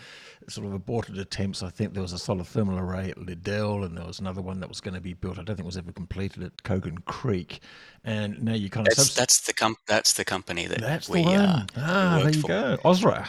[0.49, 1.61] sort of aborted attempts.
[1.61, 4.59] I think there was a solar thermal array at Liddell, and there was another one
[4.59, 5.39] that was going to be built.
[5.39, 7.61] I don't think it was ever completed at Kogan Creek.
[8.03, 11.23] And now you kind of that's, that's the com- that's the company that that's we,
[11.23, 11.39] the one.
[11.39, 12.47] Uh, ah, there you for.
[12.47, 13.27] go, Ausra.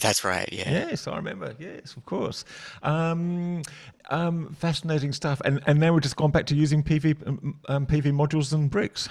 [0.00, 0.48] That's right.
[0.50, 0.70] Yeah.
[0.70, 1.54] Yes, I remember.
[1.58, 2.44] Yes, of course.
[2.82, 3.62] Um,
[4.10, 5.40] um, fascinating stuff.
[5.44, 8.68] And and now we've just gone back to using PV um, um PV modules and
[8.68, 9.08] bricks.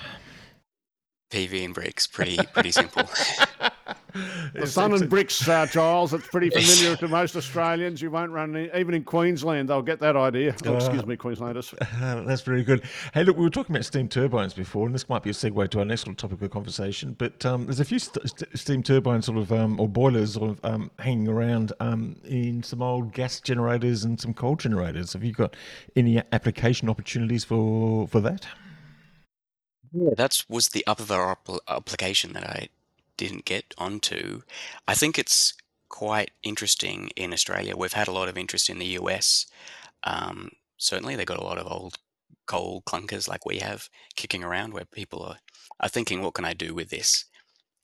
[1.31, 3.07] PV and bricks, pretty pretty simple.
[4.53, 6.13] the sun and bricks, uh, Giles.
[6.13, 8.01] It's pretty familiar to most Australians.
[8.01, 9.69] You won't run any, even in Queensland.
[9.69, 10.55] They'll get that idea.
[10.65, 11.73] Oh, excuse me, Queenslanders.
[12.01, 12.83] Uh, that's very good.
[13.13, 15.69] Hey, look, we were talking about steam turbines before, and this might be a segue
[15.69, 17.15] to our next little topic of conversation.
[17.17, 20.51] But um, there's a few st- st- steam turbines, sort of, um, or boilers, sort
[20.51, 25.13] of um, hanging around um, in some old gas generators and some coal generators.
[25.13, 25.55] Have you got
[25.95, 28.47] any application opportunities for for that?
[29.91, 31.35] Yeah, that was the other
[31.67, 32.69] application that I
[33.17, 34.41] didn't get onto.
[34.87, 35.53] I think it's
[35.89, 37.77] quite interesting in Australia.
[37.77, 39.45] We've had a lot of interest in the US.
[40.03, 41.97] Um, certainly, they've got a lot of old
[42.45, 45.37] coal clunkers like we have kicking around where people are,
[45.79, 47.25] are thinking, what can I do with this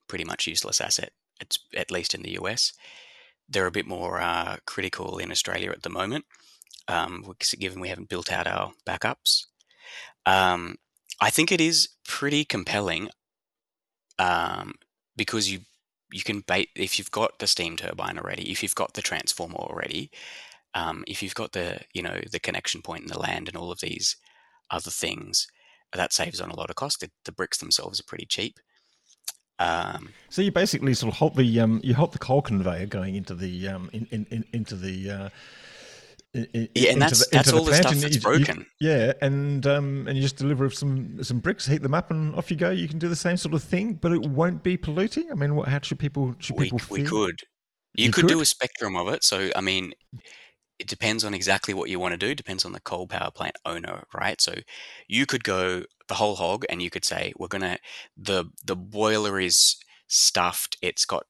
[0.08, 1.12] pretty much useless asset?
[1.40, 2.74] It's at least in the US.
[3.48, 6.26] They're a bit more uh, critical in Australia at the moment,
[6.88, 9.46] um, given we haven't built out our backups.
[10.26, 10.78] Um,
[11.22, 13.10] I think it is pretty compelling
[14.18, 14.74] um,
[15.20, 15.60] because you
[16.12, 19.58] you can bait if you've got the steam turbine already, if you've got the transformer
[19.58, 20.10] already,
[20.74, 23.72] um, if you've got the you know the connection point in the land and all
[23.72, 24.16] of these
[24.72, 25.48] other things,
[25.94, 27.02] that saves on a lot of cost.
[27.02, 28.60] The, the bricks themselves are pretty cheap.
[29.60, 33.16] Um, so you basically sort of halt the um, you halt the coal conveyor going
[33.16, 35.30] into the um, in, in, in, into the uh,
[36.34, 38.66] in, yeah, and that's the, that's all the, the stuff that's you, broken.
[38.80, 42.36] You, yeah, and um, and you just deliver some some bricks, heat them up, and
[42.36, 42.70] off you go.
[42.70, 45.32] You can do the same sort of thing, but it won't be polluting.
[45.32, 45.68] I mean, what?
[45.68, 46.98] How should people should we, people feel?
[46.98, 47.40] We could.
[47.96, 49.24] You, you could, could do a spectrum of it.
[49.24, 49.94] So, I mean,
[50.78, 52.36] it depends on exactly what you want to do.
[52.36, 54.40] Depends on the coal power plant owner, right?
[54.40, 54.54] So,
[55.08, 57.80] you could go the whole hog, and you could say, "We're gonna
[58.16, 60.78] the the boiler is stuffed.
[60.84, 61.24] It's got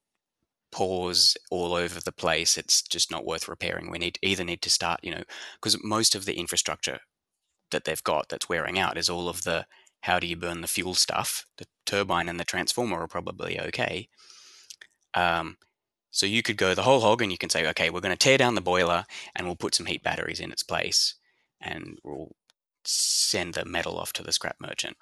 [0.71, 2.57] pores all over the place.
[2.57, 3.89] It's just not worth repairing.
[3.89, 5.23] We need either need to start, you know,
[5.55, 6.99] because most of the infrastructure
[7.71, 9.65] that they've got that's wearing out is all of the
[10.01, 11.45] how do you burn the fuel stuff.
[11.57, 14.07] The turbine and the transformer are probably okay.
[15.13, 15.57] Um,
[16.11, 18.17] so you could go the whole hog and you can say, okay, we're going to
[18.17, 19.05] tear down the boiler
[19.35, 21.15] and we'll put some heat batteries in its place
[21.61, 22.31] and we'll
[22.85, 24.97] send the metal off to the scrap merchant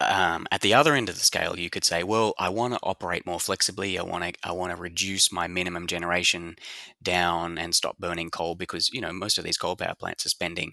[0.00, 2.80] um, at the other end of the scale, you could say, well, I want to
[2.82, 3.98] operate more flexibly.
[3.98, 6.56] I want to I want to reduce my minimum generation
[7.02, 10.30] down and stop burning coal because you know most of these coal power plants are
[10.30, 10.72] spending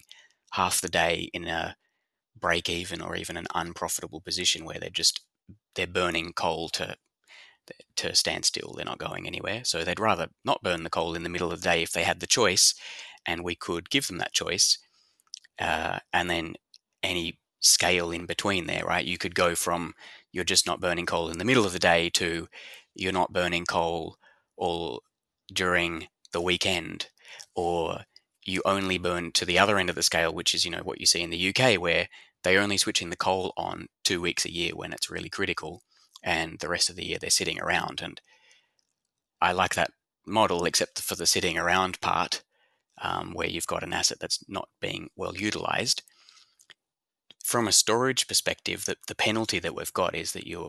[0.52, 1.76] half the day in a
[2.38, 5.22] break even or even an unprofitable position where they're just
[5.74, 6.96] they're burning coal to
[7.96, 8.72] to stand still.
[8.74, 9.62] They're not going anywhere.
[9.64, 12.02] So they'd rather not burn the coal in the middle of the day if they
[12.04, 12.74] had the choice,
[13.26, 14.78] and we could give them that choice.
[15.58, 16.54] Uh, and then
[17.02, 19.04] any scale in between there, right?
[19.04, 19.94] You could go from
[20.32, 22.48] you're just not burning coal in the middle of the day to
[22.94, 24.16] you're not burning coal
[24.56, 25.02] all
[25.52, 27.08] during the weekend,
[27.54, 28.00] or
[28.44, 31.00] you only burn to the other end of the scale, which is you know what
[31.00, 32.08] you see in the UK, where
[32.42, 35.82] they're only switching the coal on two weeks a year when it's really critical,
[36.22, 38.00] and the rest of the year they're sitting around.
[38.02, 38.20] And
[39.40, 39.90] I like that
[40.26, 42.42] model, except for the sitting around part,
[43.00, 46.02] um, where you've got an asset that's not being well utilized.
[47.48, 50.68] From a storage perspective, the, the penalty that we've got is that your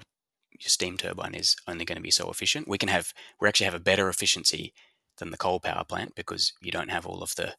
[0.57, 2.69] your steam turbine is only going to be so efficient.
[2.69, 3.11] We can have
[3.41, 4.73] we actually have a better efficiency
[5.17, 7.55] than the coal power plant because you don't have all of the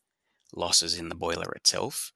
[0.57, 2.13] losses in the boiler itself.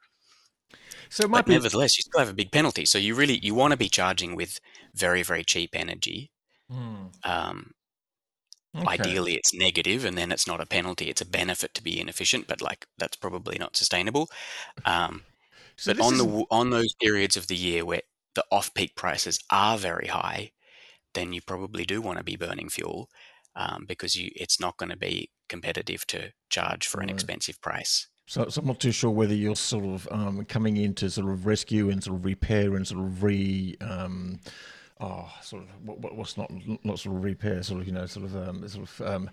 [1.11, 1.53] So, but be...
[1.53, 2.87] nevertheless, you still have a big penalty.
[2.87, 4.59] So you really you want to be charging with
[4.95, 6.31] very very cheap energy.
[6.73, 7.13] Mm.
[7.23, 7.73] Um,
[8.75, 8.87] okay.
[8.89, 12.47] Ideally, it's negative, and then it's not a penalty; it's a benefit to be inefficient.
[12.47, 14.31] But like that's probably not sustainable.
[14.87, 15.25] Um,
[15.77, 16.19] so but on is...
[16.21, 18.03] the on those periods of the year where
[18.35, 20.53] the off peak prices are very high,
[21.15, 23.09] then you probably do want to be burning fuel
[23.57, 28.09] um, because you it's not going to be competitive to charge for an expensive price.
[28.27, 31.31] So, so, I'm not too sure whether you're sort of um, coming in to sort
[31.31, 34.41] of rescue and sort of repair and sort of re, um,
[35.01, 36.51] oh, sort of what, what's not
[36.85, 39.31] not sort of repair, sort of you know, sort of um, sort of um,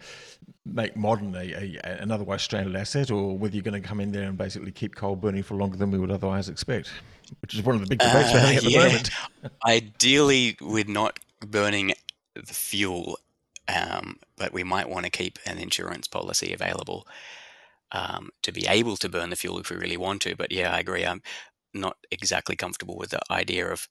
[0.66, 4.12] make modern a, a, an otherwise stranded asset, or whether you're going to come in
[4.12, 6.92] there and basically keep coal burning for longer than we would otherwise expect,
[7.42, 9.10] which is one of the big debates uh, we're having at the moment.
[9.66, 11.94] Ideally, we're not burning
[12.36, 13.20] the fuel,
[13.68, 17.08] um, but we might want to keep an insurance policy available
[17.92, 20.36] um, to be able to burn the fuel if we really want to.
[20.36, 21.06] But yeah, I agree.
[21.06, 21.22] I'm
[21.74, 23.88] not exactly comfortable with the idea of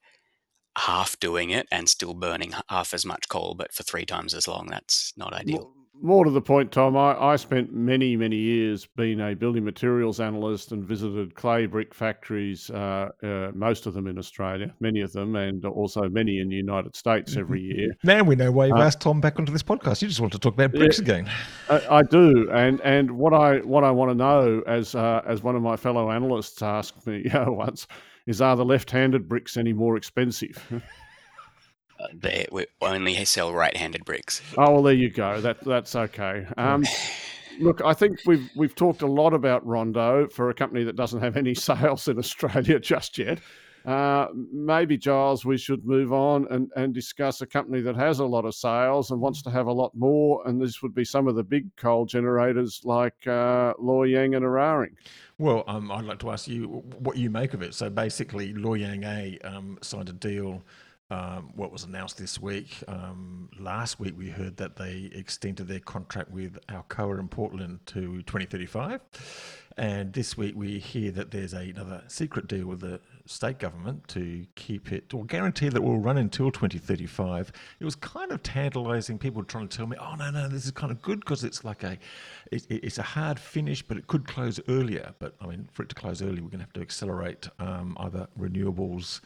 [0.78, 4.46] half doing it and still burning half as much coal, but for three times as
[4.46, 4.66] long.
[4.66, 9.20] That's not ideal more to the point, Tom, I, I spent many, many years being
[9.20, 14.18] a building materials analyst and visited clay brick factories, uh, uh, most of them in
[14.18, 17.90] Australia, many of them, and also many in the United States every year.
[18.02, 20.02] Now we know why you've uh, asked Tom back onto this podcast.
[20.02, 21.30] You just want to talk about bricks yeah, again.
[21.68, 25.42] I, I, do, and and what I what I want to know, as uh, as
[25.42, 27.86] one of my fellow analysts asked me once,
[28.26, 30.64] is are the left-handed bricks any more expensive?
[32.14, 34.42] they we only sell right-handed bricks.
[34.56, 35.40] Oh well, there you go.
[35.40, 36.46] That that's okay.
[36.56, 36.84] Um,
[37.60, 41.20] look, I think we've we've talked a lot about Rondo for a company that doesn't
[41.20, 43.40] have any sales in Australia just yet.
[43.84, 48.24] Uh, maybe Giles, we should move on and, and discuss a company that has a
[48.24, 50.42] lot of sales and wants to have a lot more.
[50.46, 54.44] And this would be some of the big coal generators like uh, Loy Yang and
[54.44, 54.94] Eraring.
[55.38, 56.66] Well, um, I'd like to ask you
[56.98, 57.74] what you make of it.
[57.74, 60.62] So basically, Loy Yang A um, signed a deal
[61.10, 62.84] um, what was announced this week.
[62.86, 68.22] Um, last week, we heard that they extended their contract with Alcoa in Portland to
[68.22, 69.00] 2035.
[69.76, 74.06] And this week, we hear that there's a, another secret deal with the state government
[74.08, 77.52] to keep it or guarantee that we'll run until 2035.
[77.78, 79.18] It was kind of tantalizing.
[79.18, 81.64] People trying to tell me, oh, no, no, this is kind of good because it's
[81.64, 81.96] like a,
[82.50, 85.14] it, it's a hard finish, but it could close earlier.
[85.18, 87.96] But I mean, for it to close early, we're going to have to accelerate um,
[88.00, 89.20] either renewables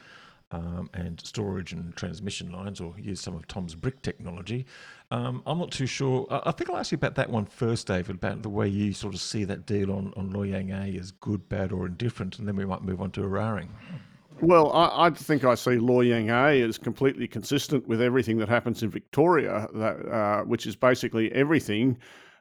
[0.51, 4.67] um, and storage and transmission lines, or use some of Tom's brick technology.
[5.11, 6.27] Um, I'm not too sure.
[6.31, 9.15] I think I'll ask you about that one first, David, about the way you sort
[9.15, 12.49] of see that deal on, on Loy Yang A as good, bad, or indifferent, and
[12.49, 13.69] then we might move on to Eraring.
[14.41, 18.49] Well, I, I, think I see Loy Yang A as completely consistent with everything that
[18.49, 21.97] happens in Victoria, that, uh, which is basically everything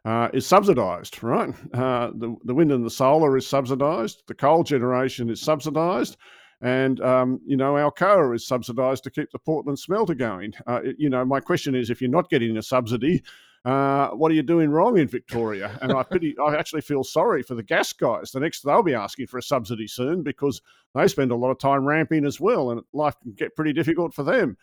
[0.06, 1.54] uh, is subsidised, right?
[1.74, 6.18] Uh, the, the wind and the solar is subsidised, the coal generation is subsidised,
[6.64, 10.54] and, um, you know, Alcoa is subsidised to keep the Portland smelter going.
[10.66, 13.22] Uh, you know, my question is if you're not getting a subsidy,
[13.66, 15.78] uh, what are you doing wrong in Victoria?
[15.82, 18.32] And I pity, I actually feel sorry for the gas guys.
[18.32, 20.62] The next they'll be asking for a subsidy soon because
[20.96, 24.14] they spend a lot of time ramping as well, and life can get pretty difficult
[24.14, 24.58] for them.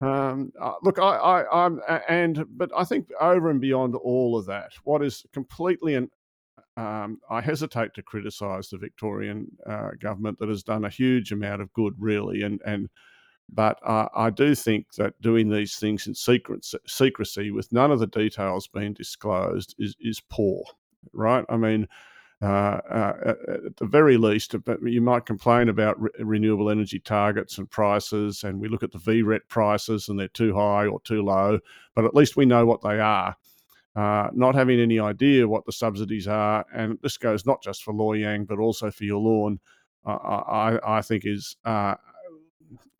[0.00, 4.46] Um, uh, look, I, I, I'm, and but I think over and beyond all of
[4.46, 6.08] that, what is completely and
[6.78, 11.60] um, I hesitate to criticise the Victorian uh, government that has done a huge amount
[11.60, 12.88] of good, really, and and
[13.52, 17.98] but uh, I do think that doing these things in secrecy, secrecy with none of
[17.98, 20.64] the details being disclosed is is poor,
[21.12, 21.44] right?
[21.48, 21.88] I mean.
[22.40, 23.34] Uh, uh,
[23.66, 24.54] at the very least,
[24.84, 28.98] you might complain about re- renewable energy targets and prices, and we look at the
[29.00, 31.58] VRET prices and they're too high or too low,
[31.96, 33.34] but at least we know what they are
[33.98, 37.92] uh, not having any idea what the subsidies are, and this goes not just for
[37.92, 39.58] Loy Yang but also for Yallourn,
[40.06, 41.96] uh, I, I think is uh,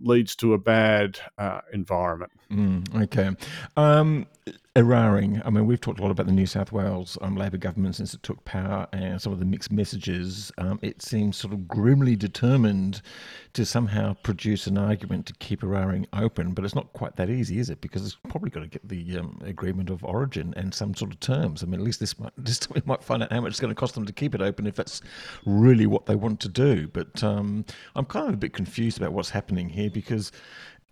[0.01, 2.33] leads to a bad uh, environment.
[2.51, 3.31] Mm, okay.
[3.77, 4.27] Um,
[4.79, 7.97] Eraring, I mean, we've talked a lot about the New South Wales um, Labor government
[7.97, 10.53] since it took power and some of the mixed messages.
[10.57, 13.03] Um, it seems sort of grimly determined
[13.55, 17.59] to somehow produce an argument to keep Eraring open, but it's not quite that easy,
[17.59, 17.81] is it?
[17.81, 21.19] Because it's probably got to get the um, agreement of origin and some sort of
[21.19, 21.65] terms.
[21.65, 23.75] I mean, at least this might, this we might find out how much it's going
[23.75, 25.01] to cost them to keep it open if that's
[25.45, 26.87] really what they want to do.
[26.87, 27.65] But um,
[27.97, 30.33] I'm kind of a bit confused about what's happening here because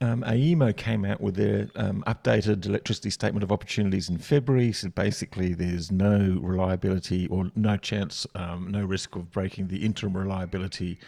[0.01, 4.73] um, AEMO came out with their um, updated electricity statement of opportunities in February.
[4.73, 10.17] So basically, there's no reliability or no chance, um, no risk of breaking the interim
[10.17, 10.99] reliability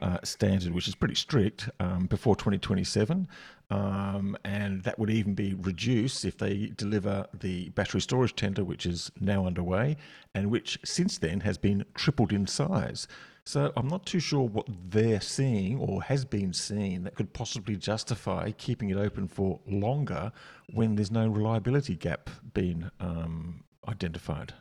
[0.00, 3.26] uh, standard, which is pretty strict, um, before 2027.
[3.68, 8.86] Um, and that would even be reduced if they deliver the battery storage tender, which
[8.86, 9.96] is now underway,
[10.34, 13.08] and which since then has been tripled in size.
[13.46, 17.76] So I'm not too sure what they're seeing or has been seen that could possibly
[17.76, 20.32] justify keeping it open for longer
[20.74, 24.52] when there's no reliability gap being um, identified.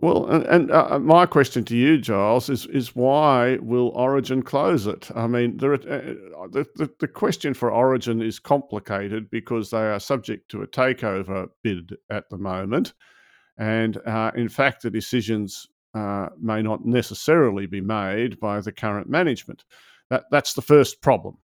[0.00, 4.86] Well, and, and uh, my question to you, Giles, is is why will Origin close
[4.86, 5.08] it?
[5.14, 9.86] I mean, there are, uh, the, the the question for Origin is complicated because they
[9.86, 12.94] are subject to a takeover bid at the moment,
[13.56, 19.08] and uh, in fact, the decisions uh, may not necessarily be made by the current
[19.08, 19.64] management.
[20.10, 21.38] That, that's the first problem.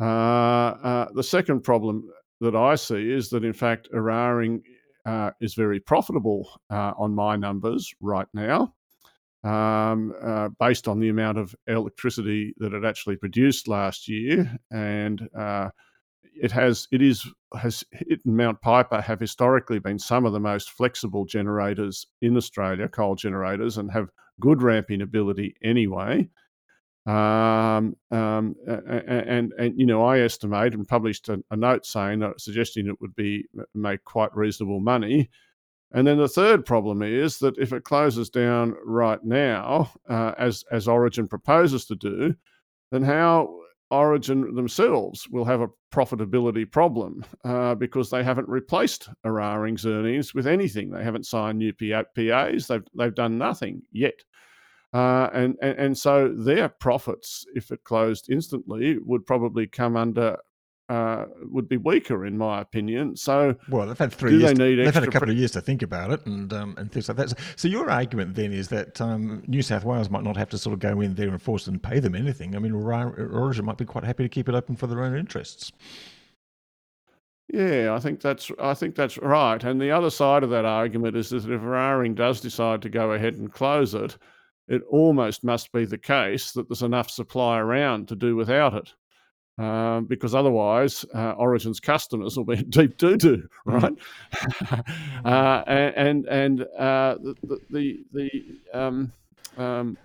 [0.00, 2.08] Uh, uh, the second problem
[2.40, 4.62] that I see is that, in fact, Eraring
[5.06, 8.74] uh, is very profitable uh, on my numbers right now.
[9.44, 15.28] Um, uh, based on the amount of electricity that it actually produced last year, and
[16.40, 17.26] it has it is
[17.58, 22.36] has it and Mount Piper have historically been some of the most flexible generators in
[22.36, 24.08] Australia, coal generators, and have
[24.40, 26.28] good ramping ability anyway.
[27.06, 32.40] Um, um, and, and, you know I estimate and published a, a note saying that
[32.40, 35.30] suggesting it would be make quite reasonable money.
[35.92, 40.64] And then the third problem is that if it closes down right now, uh, as
[40.72, 42.34] as Origin proposes to do,
[42.90, 43.56] then how
[43.90, 50.46] Origin themselves will have a profitability problem uh, because they haven't replaced Eraring's earnings with
[50.46, 50.90] anything.
[50.90, 52.66] They haven't signed new PAs.
[52.66, 54.24] They've they've done nothing yet,
[54.92, 60.36] uh, and, and and so their profits, if it closed instantly, would probably come under
[60.88, 63.16] uh, would be weaker, in my opinion.
[63.16, 64.38] So, well, they've had three.
[64.38, 66.74] years they to, they've had a couple of years to think about it and um,
[66.78, 67.34] and things like that.
[67.56, 70.74] So, your argument then is that um, New South Wales might not have to sort
[70.74, 72.54] of go in there and force them and pay them anything.
[72.54, 75.72] I mean, Origin might be quite happy to keep it open for their own interests.
[77.52, 79.62] Yeah, I think that's I think that's right.
[79.62, 83.12] And the other side of that argument is that if Eraring does decide to go
[83.12, 84.18] ahead and close it,
[84.68, 88.92] it almost must be the case that there's enough supply around to do without it
[89.58, 93.78] um, because otherwise uh, Origin's customers will be in deep doo doo, mm-hmm.
[93.78, 94.84] right?
[95.24, 99.12] uh, and and uh, the the, the um,
[99.56, 99.96] um,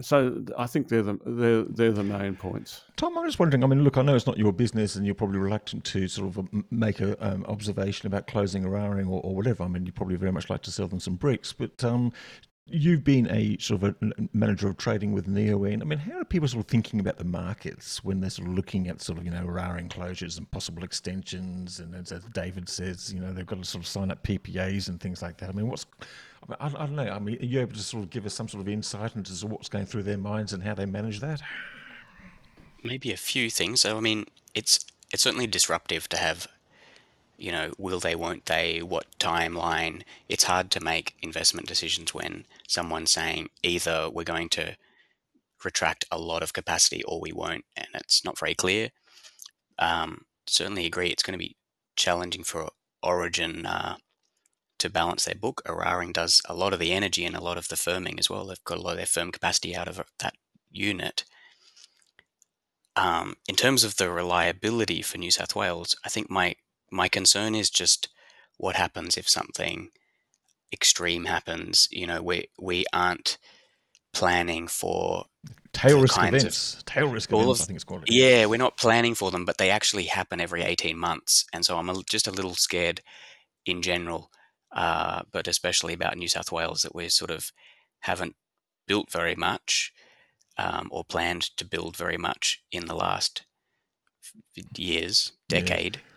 [0.00, 2.84] so I think they're the they're, they're the main points.
[2.96, 3.62] Tom, I'm just wondering.
[3.62, 6.28] I mean, look, I know it's not your business, and you're probably reluctant to sort
[6.28, 9.64] of um, make an um, observation about closing Eraring or, or whatever.
[9.64, 12.12] I mean, you probably very much like to sell them some bricks, but um,
[12.74, 15.82] You've been a sort of a manager of trading with Neoen.
[15.82, 18.54] I mean, how are people sort of thinking about the markets when they're sort of
[18.54, 21.80] looking at sort of, you know, Eraring closures and possible extensions?
[21.80, 24.98] And as David says, you know, they've got to sort of sign up PPAs and
[24.98, 25.50] things like that.
[25.50, 25.84] I mean, what's,
[26.58, 27.10] I, I don't know.
[27.10, 29.32] I mean, are you able to sort of give us some sort of insight into
[29.46, 31.42] what's going through their minds and how they manage that?
[32.82, 33.82] Maybe a few things.
[33.82, 36.48] So, I mean, it's it's certainly disruptive to have
[37.42, 40.02] you know, will they, won't they, what timeline.
[40.28, 44.76] It's hard to make investment decisions when someone's saying either we're going to
[45.64, 48.90] retract a lot of capacity or we won't, and it's not very clear.
[49.76, 51.56] Um, certainly agree it's going to be
[51.96, 52.70] challenging for
[53.02, 53.96] Origin uh,
[54.78, 55.62] to balance their book.
[55.66, 58.46] Eraring does a lot of the energy and a lot of the firming as well.
[58.46, 60.34] They've got a lot of their firm capacity out of that
[60.70, 61.24] unit.
[62.94, 66.54] Um, in terms of the reliability for New South Wales, I think my
[66.92, 68.08] my concern is just
[68.58, 69.90] what happens if something
[70.72, 71.88] extreme happens.
[71.90, 73.38] You know, we we aren't
[74.12, 75.24] planning for
[75.72, 76.74] tail risk events.
[76.74, 78.04] Of, tail risk events, of, I think it's called.
[78.06, 81.78] Yeah, we're not planning for them, but they actually happen every eighteen months, and so
[81.78, 83.00] I'm a, just a little scared
[83.64, 84.30] in general,
[84.74, 87.52] uh, but especially about New South Wales that we sort of
[88.00, 88.36] haven't
[88.86, 89.92] built very much
[90.58, 93.44] um, or planned to build very much in the last
[94.76, 95.96] years, decade.
[95.96, 96.11] Yeah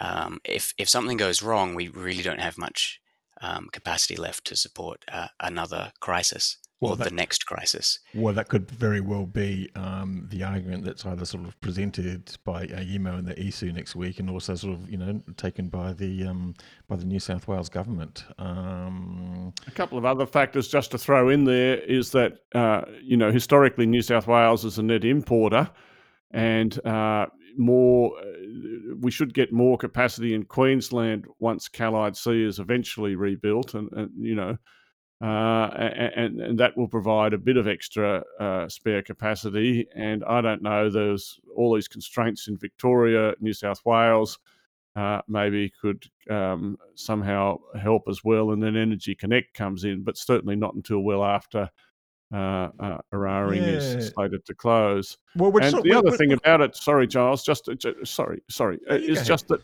[0.00, 3.00] um, if if something goes wrong, we really don't have much
[3.40, 6.58] um, capacity left to support uh, another crisis.
[6.80, 7.98] well, or that, the next crisis.
[8.14, 12.66] Well, that could very well be um, the argument that's either sort of presented by
[12.66, 16.26] AEMO and the ESOO next week, and also sort of you know taken by the
[16.26, 16.54] um,
[16.88, 18.24] by the New South Wales government.
[18.38, 23.16] Um, a couple of other factors just to throw in there is that uh, you
[23.16, 25.70] know historically New South Wales is a net importer,
[26.30, 27.26] and uh,
[27.58, 33.74] more uh, we should get more capacity in Queensland once Callide C is eventually rebuilt,
[33.74, 34.56] and, and you know
[35.22, 35.68] uh,
[36.16, 39.86] and, and that will provide a bit of extra uh, spare capacity.
[39.94, 44.38] And I don't know, there's all these constraints in Victoria, New South Wales,
[44.94, 48.50] uh, maybe could um, somehow help as well.
[48.50, 51.70] And then Energy Connect comes in, but certainly not until well after
[52.32, 53.60] uh, uh, yeah.
[53.60, 55.18] is slated to close.
[55.36, 59.26] Well, and the other thing about it, sorry, Giles, just, just sorry, sorry, uh, is
[59.26, 59.60] just that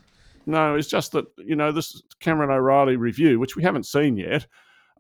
[0.47, 4.47] no, it's just that you know this Cameron O'Reilly review, which we haven't seen yet.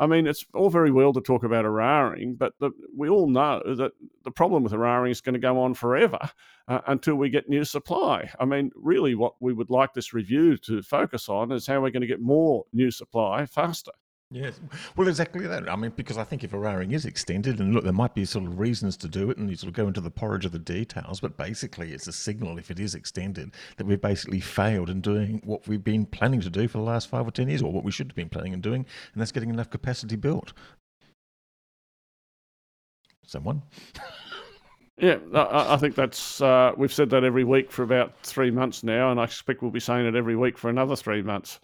[0.00, 3.62] I mean, it's all very well to talk about Eraring, but the, we all know
[3.64, 3.92] that
[4.24, 6.18] the problem with Eraring is going to go on forever
[6.66, 8.28] uh, until we get new supply.
[8.40, 11.90] I mean, really, what we would like this review to focus on is how we're
[11.90, 13.92] going to get more new supply faster.
[14.32, 14.58] Yes,
[14.96, 15.70] well, exactly that.
[15.70, 18.46] I mean, because I think if Eraring is extended, and look, there might be sort
[18.46, 20.58] of reasons to do it, and you sort of go into the porridge of the
[20.58, 25.02] details, but basically, it's a signal if it is extended that we've basically failed in
[25.02, 27.70] doing what we've been planning to do for the last five or ten years, or
[27.70, 30.54] what we should have been planning and doing, and that's getting enough capacity built.
[33.26, 33.62] Someone.
[34.98, 39.10] Yeah, I, think that's uh, we've said that every week for about three months now,
[39.10, 41.58] and I expect we'll be saying it every week for another three months.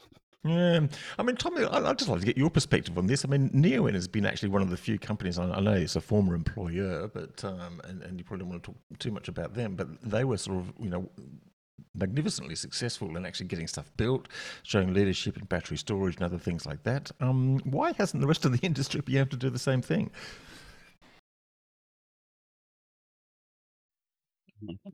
[0.44, 0.86] Yeah,
[1.18, 3.24] I mean, Tommy, I'd just like to get your perspective on this.
[3.24, 5.38] I mean, Neoen has been actually one of the few companies.
[5.38, 8.70] I know it's a former employer, but um, and, and you probably don't want to
[8.72, 11.10] talk too much about them, but they were sort of, you know,
[11.94, 14.28] magnificently successful in actually getting stuff built,
[14.62, 17.10] showing leadership in battery storage and other things like that.
[17.20, 20.10] Um, why hasn't the rest of the industry been able to do the same thing?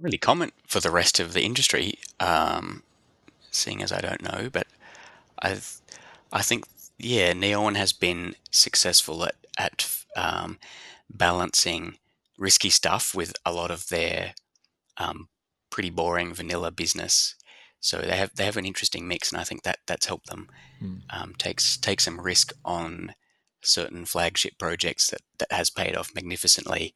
[0.01, 2.83] really comment for the rest of the industry, um,
[3.51, 4.67] seeing as I don't know, but
[5.45, 5.61] I
[6.33, 6.65] I think
[6.99, 10.59] yeah, Neoen has been successful at at um,
[11.11, 11.99] balancing
[12.39, 14.35] risky stuff with a lot of their
[14.97, 15.29] um,
[15.71, 17.35] pretty boring vanilla business.
[17.81, 20.49] So they have they have an interesting mix, and I think that that's helped them
[20.83, 21.03] mm.
[21.11, 23.15] um, takes take some risk on
[23.63, 26.95] certain flagship projects that that has paid off magnificently.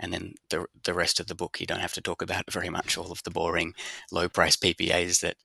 [0.00, 2.68] And then the the rest of the book, you don't have to talk about very
[2.68, 2.98] much.
[2.98, 3.74] All of the boring,
[4.10, 5.36] low price PPAs that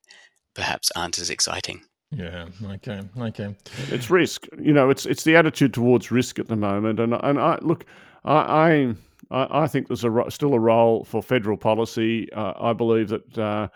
[0.56, 1.84] perhaps aren't as exciting.
[2.12, 2.48] Yeah.
[2.64, 3.02] Okay.
[3.20, 3.56] Okay.
[3.90, 4.48] It's risk.
[4.60, 7.86] You know, it's it's the attitude towards risk at the moment, and and I look,
[8.26, 8.96] I
[9.30, 12.32] I, I think there's a still a role for federal policy.
[12.34, 13.38] Uh, I believe that.
[13.38, 13.68] Uh,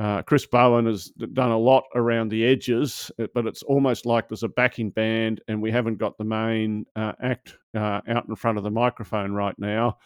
[0.00, 4.26] uh, Chris Bowen has done a lot around the edges, uh, but it's almost like
[4.26, 8.34] there's a backing band, and we haven't got the main uh, act uh, out in
[8.34, 9.96] front of the microphone right now,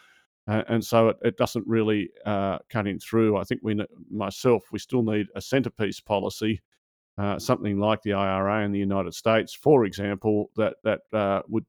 [0.46, 3.38] and so it, it doesn't really cut in through.
[3.38, 6.60] I think we, myself, we still need a centerpiece policy
[7.18, 11.66] uh, something like the IRA in the United States, for example, that that uh, would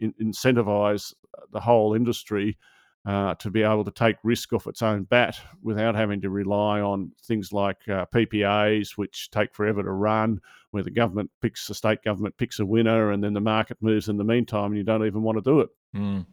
[0.00, 1.14] in- incentivize
[1.52, 2.58] the whole industry
[3.06, 6.80] uh, to be able to take risk off its own bat without having to rely
[6.80, 10.38] on things like uh, PPAs, which take forever to run,
[10.70, 14.08] where the government picks the state government picks a winner, and then the market moves
[14.08, 15.70] in the meantime, and you don't even want to do it.
[15.96, 16.26] Mm.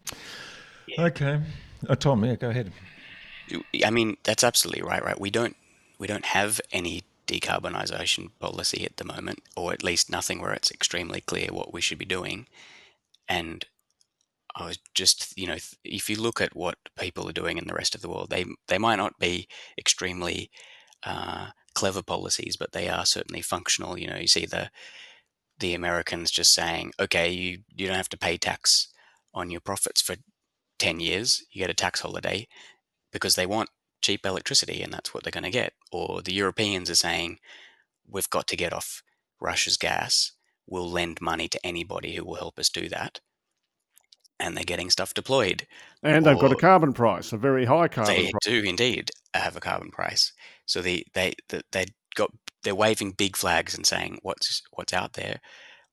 [0.99, 1.39] Okay,
[1.87, 2.71] uh, Tom, yeah, go ahead.
[3.85, 5.03] I mean, that's absolutely right.
[5.03, 5.55] Right, we don't
[5.99, 10.71] we don't have any decarbonisation policy at the moment, or at least nothing where it's
[10.71, 12.47] extremely clear what we should be doing.
[13.27, 13.65] And
[14.55, 17.73] I was just, you know, if you look at what people are doing in the
[17.75, 19.47] rest of the world, they they might not be
[19.77, 20.49] extremely
[21.05, 23.99] uh, clever policies, but they are certainly functional.
[23.99, 24.71] You know, you see the
[25.59, 28.87] the Americans just saying, okay, you you don't have to pay tax
[29.33, 30.15] on your profits for
[30.79, 31.43] ten years.
[31.51, 32.47] You get a tax holiday
[33.11, 33.69] because they want
[34.07, 35.73] cheap electricity and that's what they're going to get.
[35.91, 37.39] Or the Europeans are saying,
[38.09, 39.03] we've got to get off
[39.41, 40.31] Russia's gas.
[40.65, 43.19] We'll lend money to anybody who will help us do that.
[44.39, 45.67] And they're getting stuff deployed.
[46.03, 48.25] And they've got a carbon price, a very high carbon price.
[48.25, 48.43] they price.
[48.45, 50.31] do indeed have a carbon price.
[50.65, 51.33] So they, they,
[51.71, 52.31] they, got,
[52.63, 55.41] they're waving big flags and saying what's, what's out there.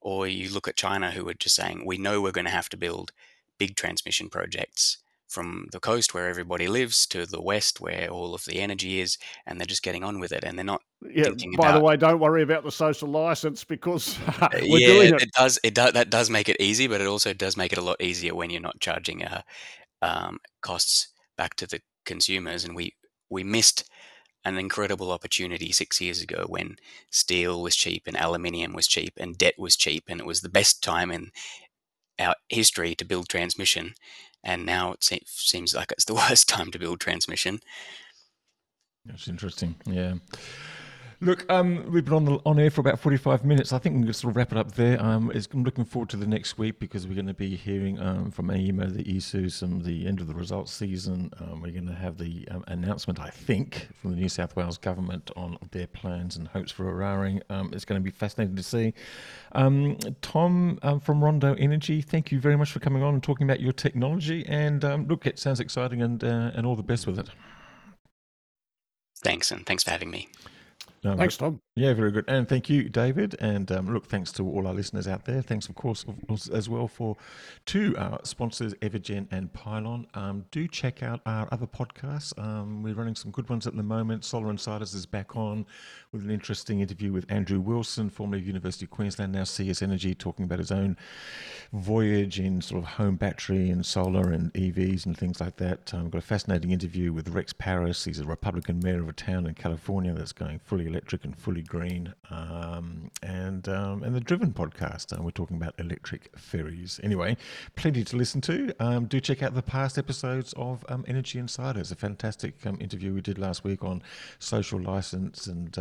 [0.01, 2.69] Or you look at China who are just saying, we know we're going to have
[2.69, 3.11] to build
[3.59, 4.99] big transmission projects
[5.35, 9.19] from the coast where everybody lives to the west where all of the energy is,
[9.47, 10.81] and they're just getting on with it, and they're not.
[11.03, 11.31] Yeah.
[11.59, 15.15] by about, the way, don't worry about the social license because uh, we're yeah, doing
[15.15, 15.23] it.
[15.23, 15.31] it.
[15.37, 15.59] does.
[15.65, 15.93] It does.
[15.93, 18.51] That does make it easy, but it also does make it a lot easier when
[18.51, 19.43] you're not charging uh,
[20.01, 22.65] um, costs back to the consumers.
[22.65, 22.95] And we
[23.29, 23.91] we missed
[24.45, 26.77] an incredible opportunity six years ago when
[27.11, 30.49] steel was cheap and aluminium was cheap and debt was cheap, and it was the
[30.49, 31.33] best time in
[32.19, 33.95] our history to build transmission,
[34.45, 37.61] and now it se- seems like it's the worst time to build transmission.
[39.05, 39.75] That's interesting.
[39.87, 40.15] Yeah.
[41.25, 43.73] Look, um, we've been on the, on air for about forty five minutes.
[43.73, 45.03] I think we can sort of wrap it up there.
[45.03, 48.31] Um, I'm looking forward to the next week because we're going to be hearing um,
[48.31, 51.31] from AEMO, the ESOO, some the end of the results season.
[51.41, 54.77] Um, we're going to have the um, announcement, I think, from the New South Wales
[54.77, 57.41] government on their plans and hopes for Eraring.
[57.49, 58.93] Um, it's going to be fascinating to see.
[60.21, 63.73] Tom from Rondo Energy, thank you very much for coming on and talking about your
[63.73, 64.45] technology.
[64.47, 67.31] And look, it sounds exciting, and uh, and all the best with it.
[69.23, 70.29] Thanks, and thanks for having me.
[71.05, 71.61] No, Thanks, Tom.
[71.77, 72.25] Yeah, very good.
[72.29, 73.35] And thank you, David.
[73.41, 75.43] And um, look, thanks to all our listeners out there.
[75.43, 76.05] Thanks, of course,
[76.53, 77.17] as well for
[77.67, 80.07] two uh, sponsors, Evergen and Pylon.
[80.15, 82.33] Um, do check out our other podcasts.
[82.39, 84.25] Um, we're running some good ones at the moment.
[84.25, 85.67] Solar Insiders is back on
[86.13, 90.15] with an interesting interview with Andrew Wilson, formerly of University of Queensland, now CS Energy,
[90.15, 90.97] talking about his own
[91.73, 95.93] voyage in sort of home battery and solar and EVs and things like that.
[95.93, 98.05] Um, got a fascinating interview with Rex Parris.
[98.05, 101.64] He's a Republican mayor of a town in California that's going fully electric and fully
[101.67, 102.15] green.
[102.31, 107.01] Um, and um, and the Driven podcast, uh, we're talking about electric ferries.
[107.03, 107.37] Anyway,
[107.77, 108.75] plenty to listen to.
[108.81, 113.13] Um, do check out the past episodes of um, Energy Insiders, a fantastic um, interview
[113.13, 114.03] we did last week on
[114.39, 115.77] social license and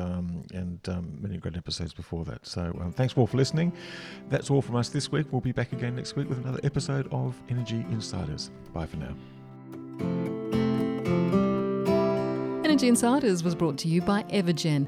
[0.53, 0.79] and
[1.21, 2.45] many great episodes before that.
[2.45, 3.73] So thanks all for listening.
[4.29, 5.27] That's all from us this week.
[5.31, 8.51] We'll be back again next week with another episode of Energy Insiders.
[8.73, 9.15] Bye for now.
[12.63, 14.87] Energy Insiders was brought to you by Evergen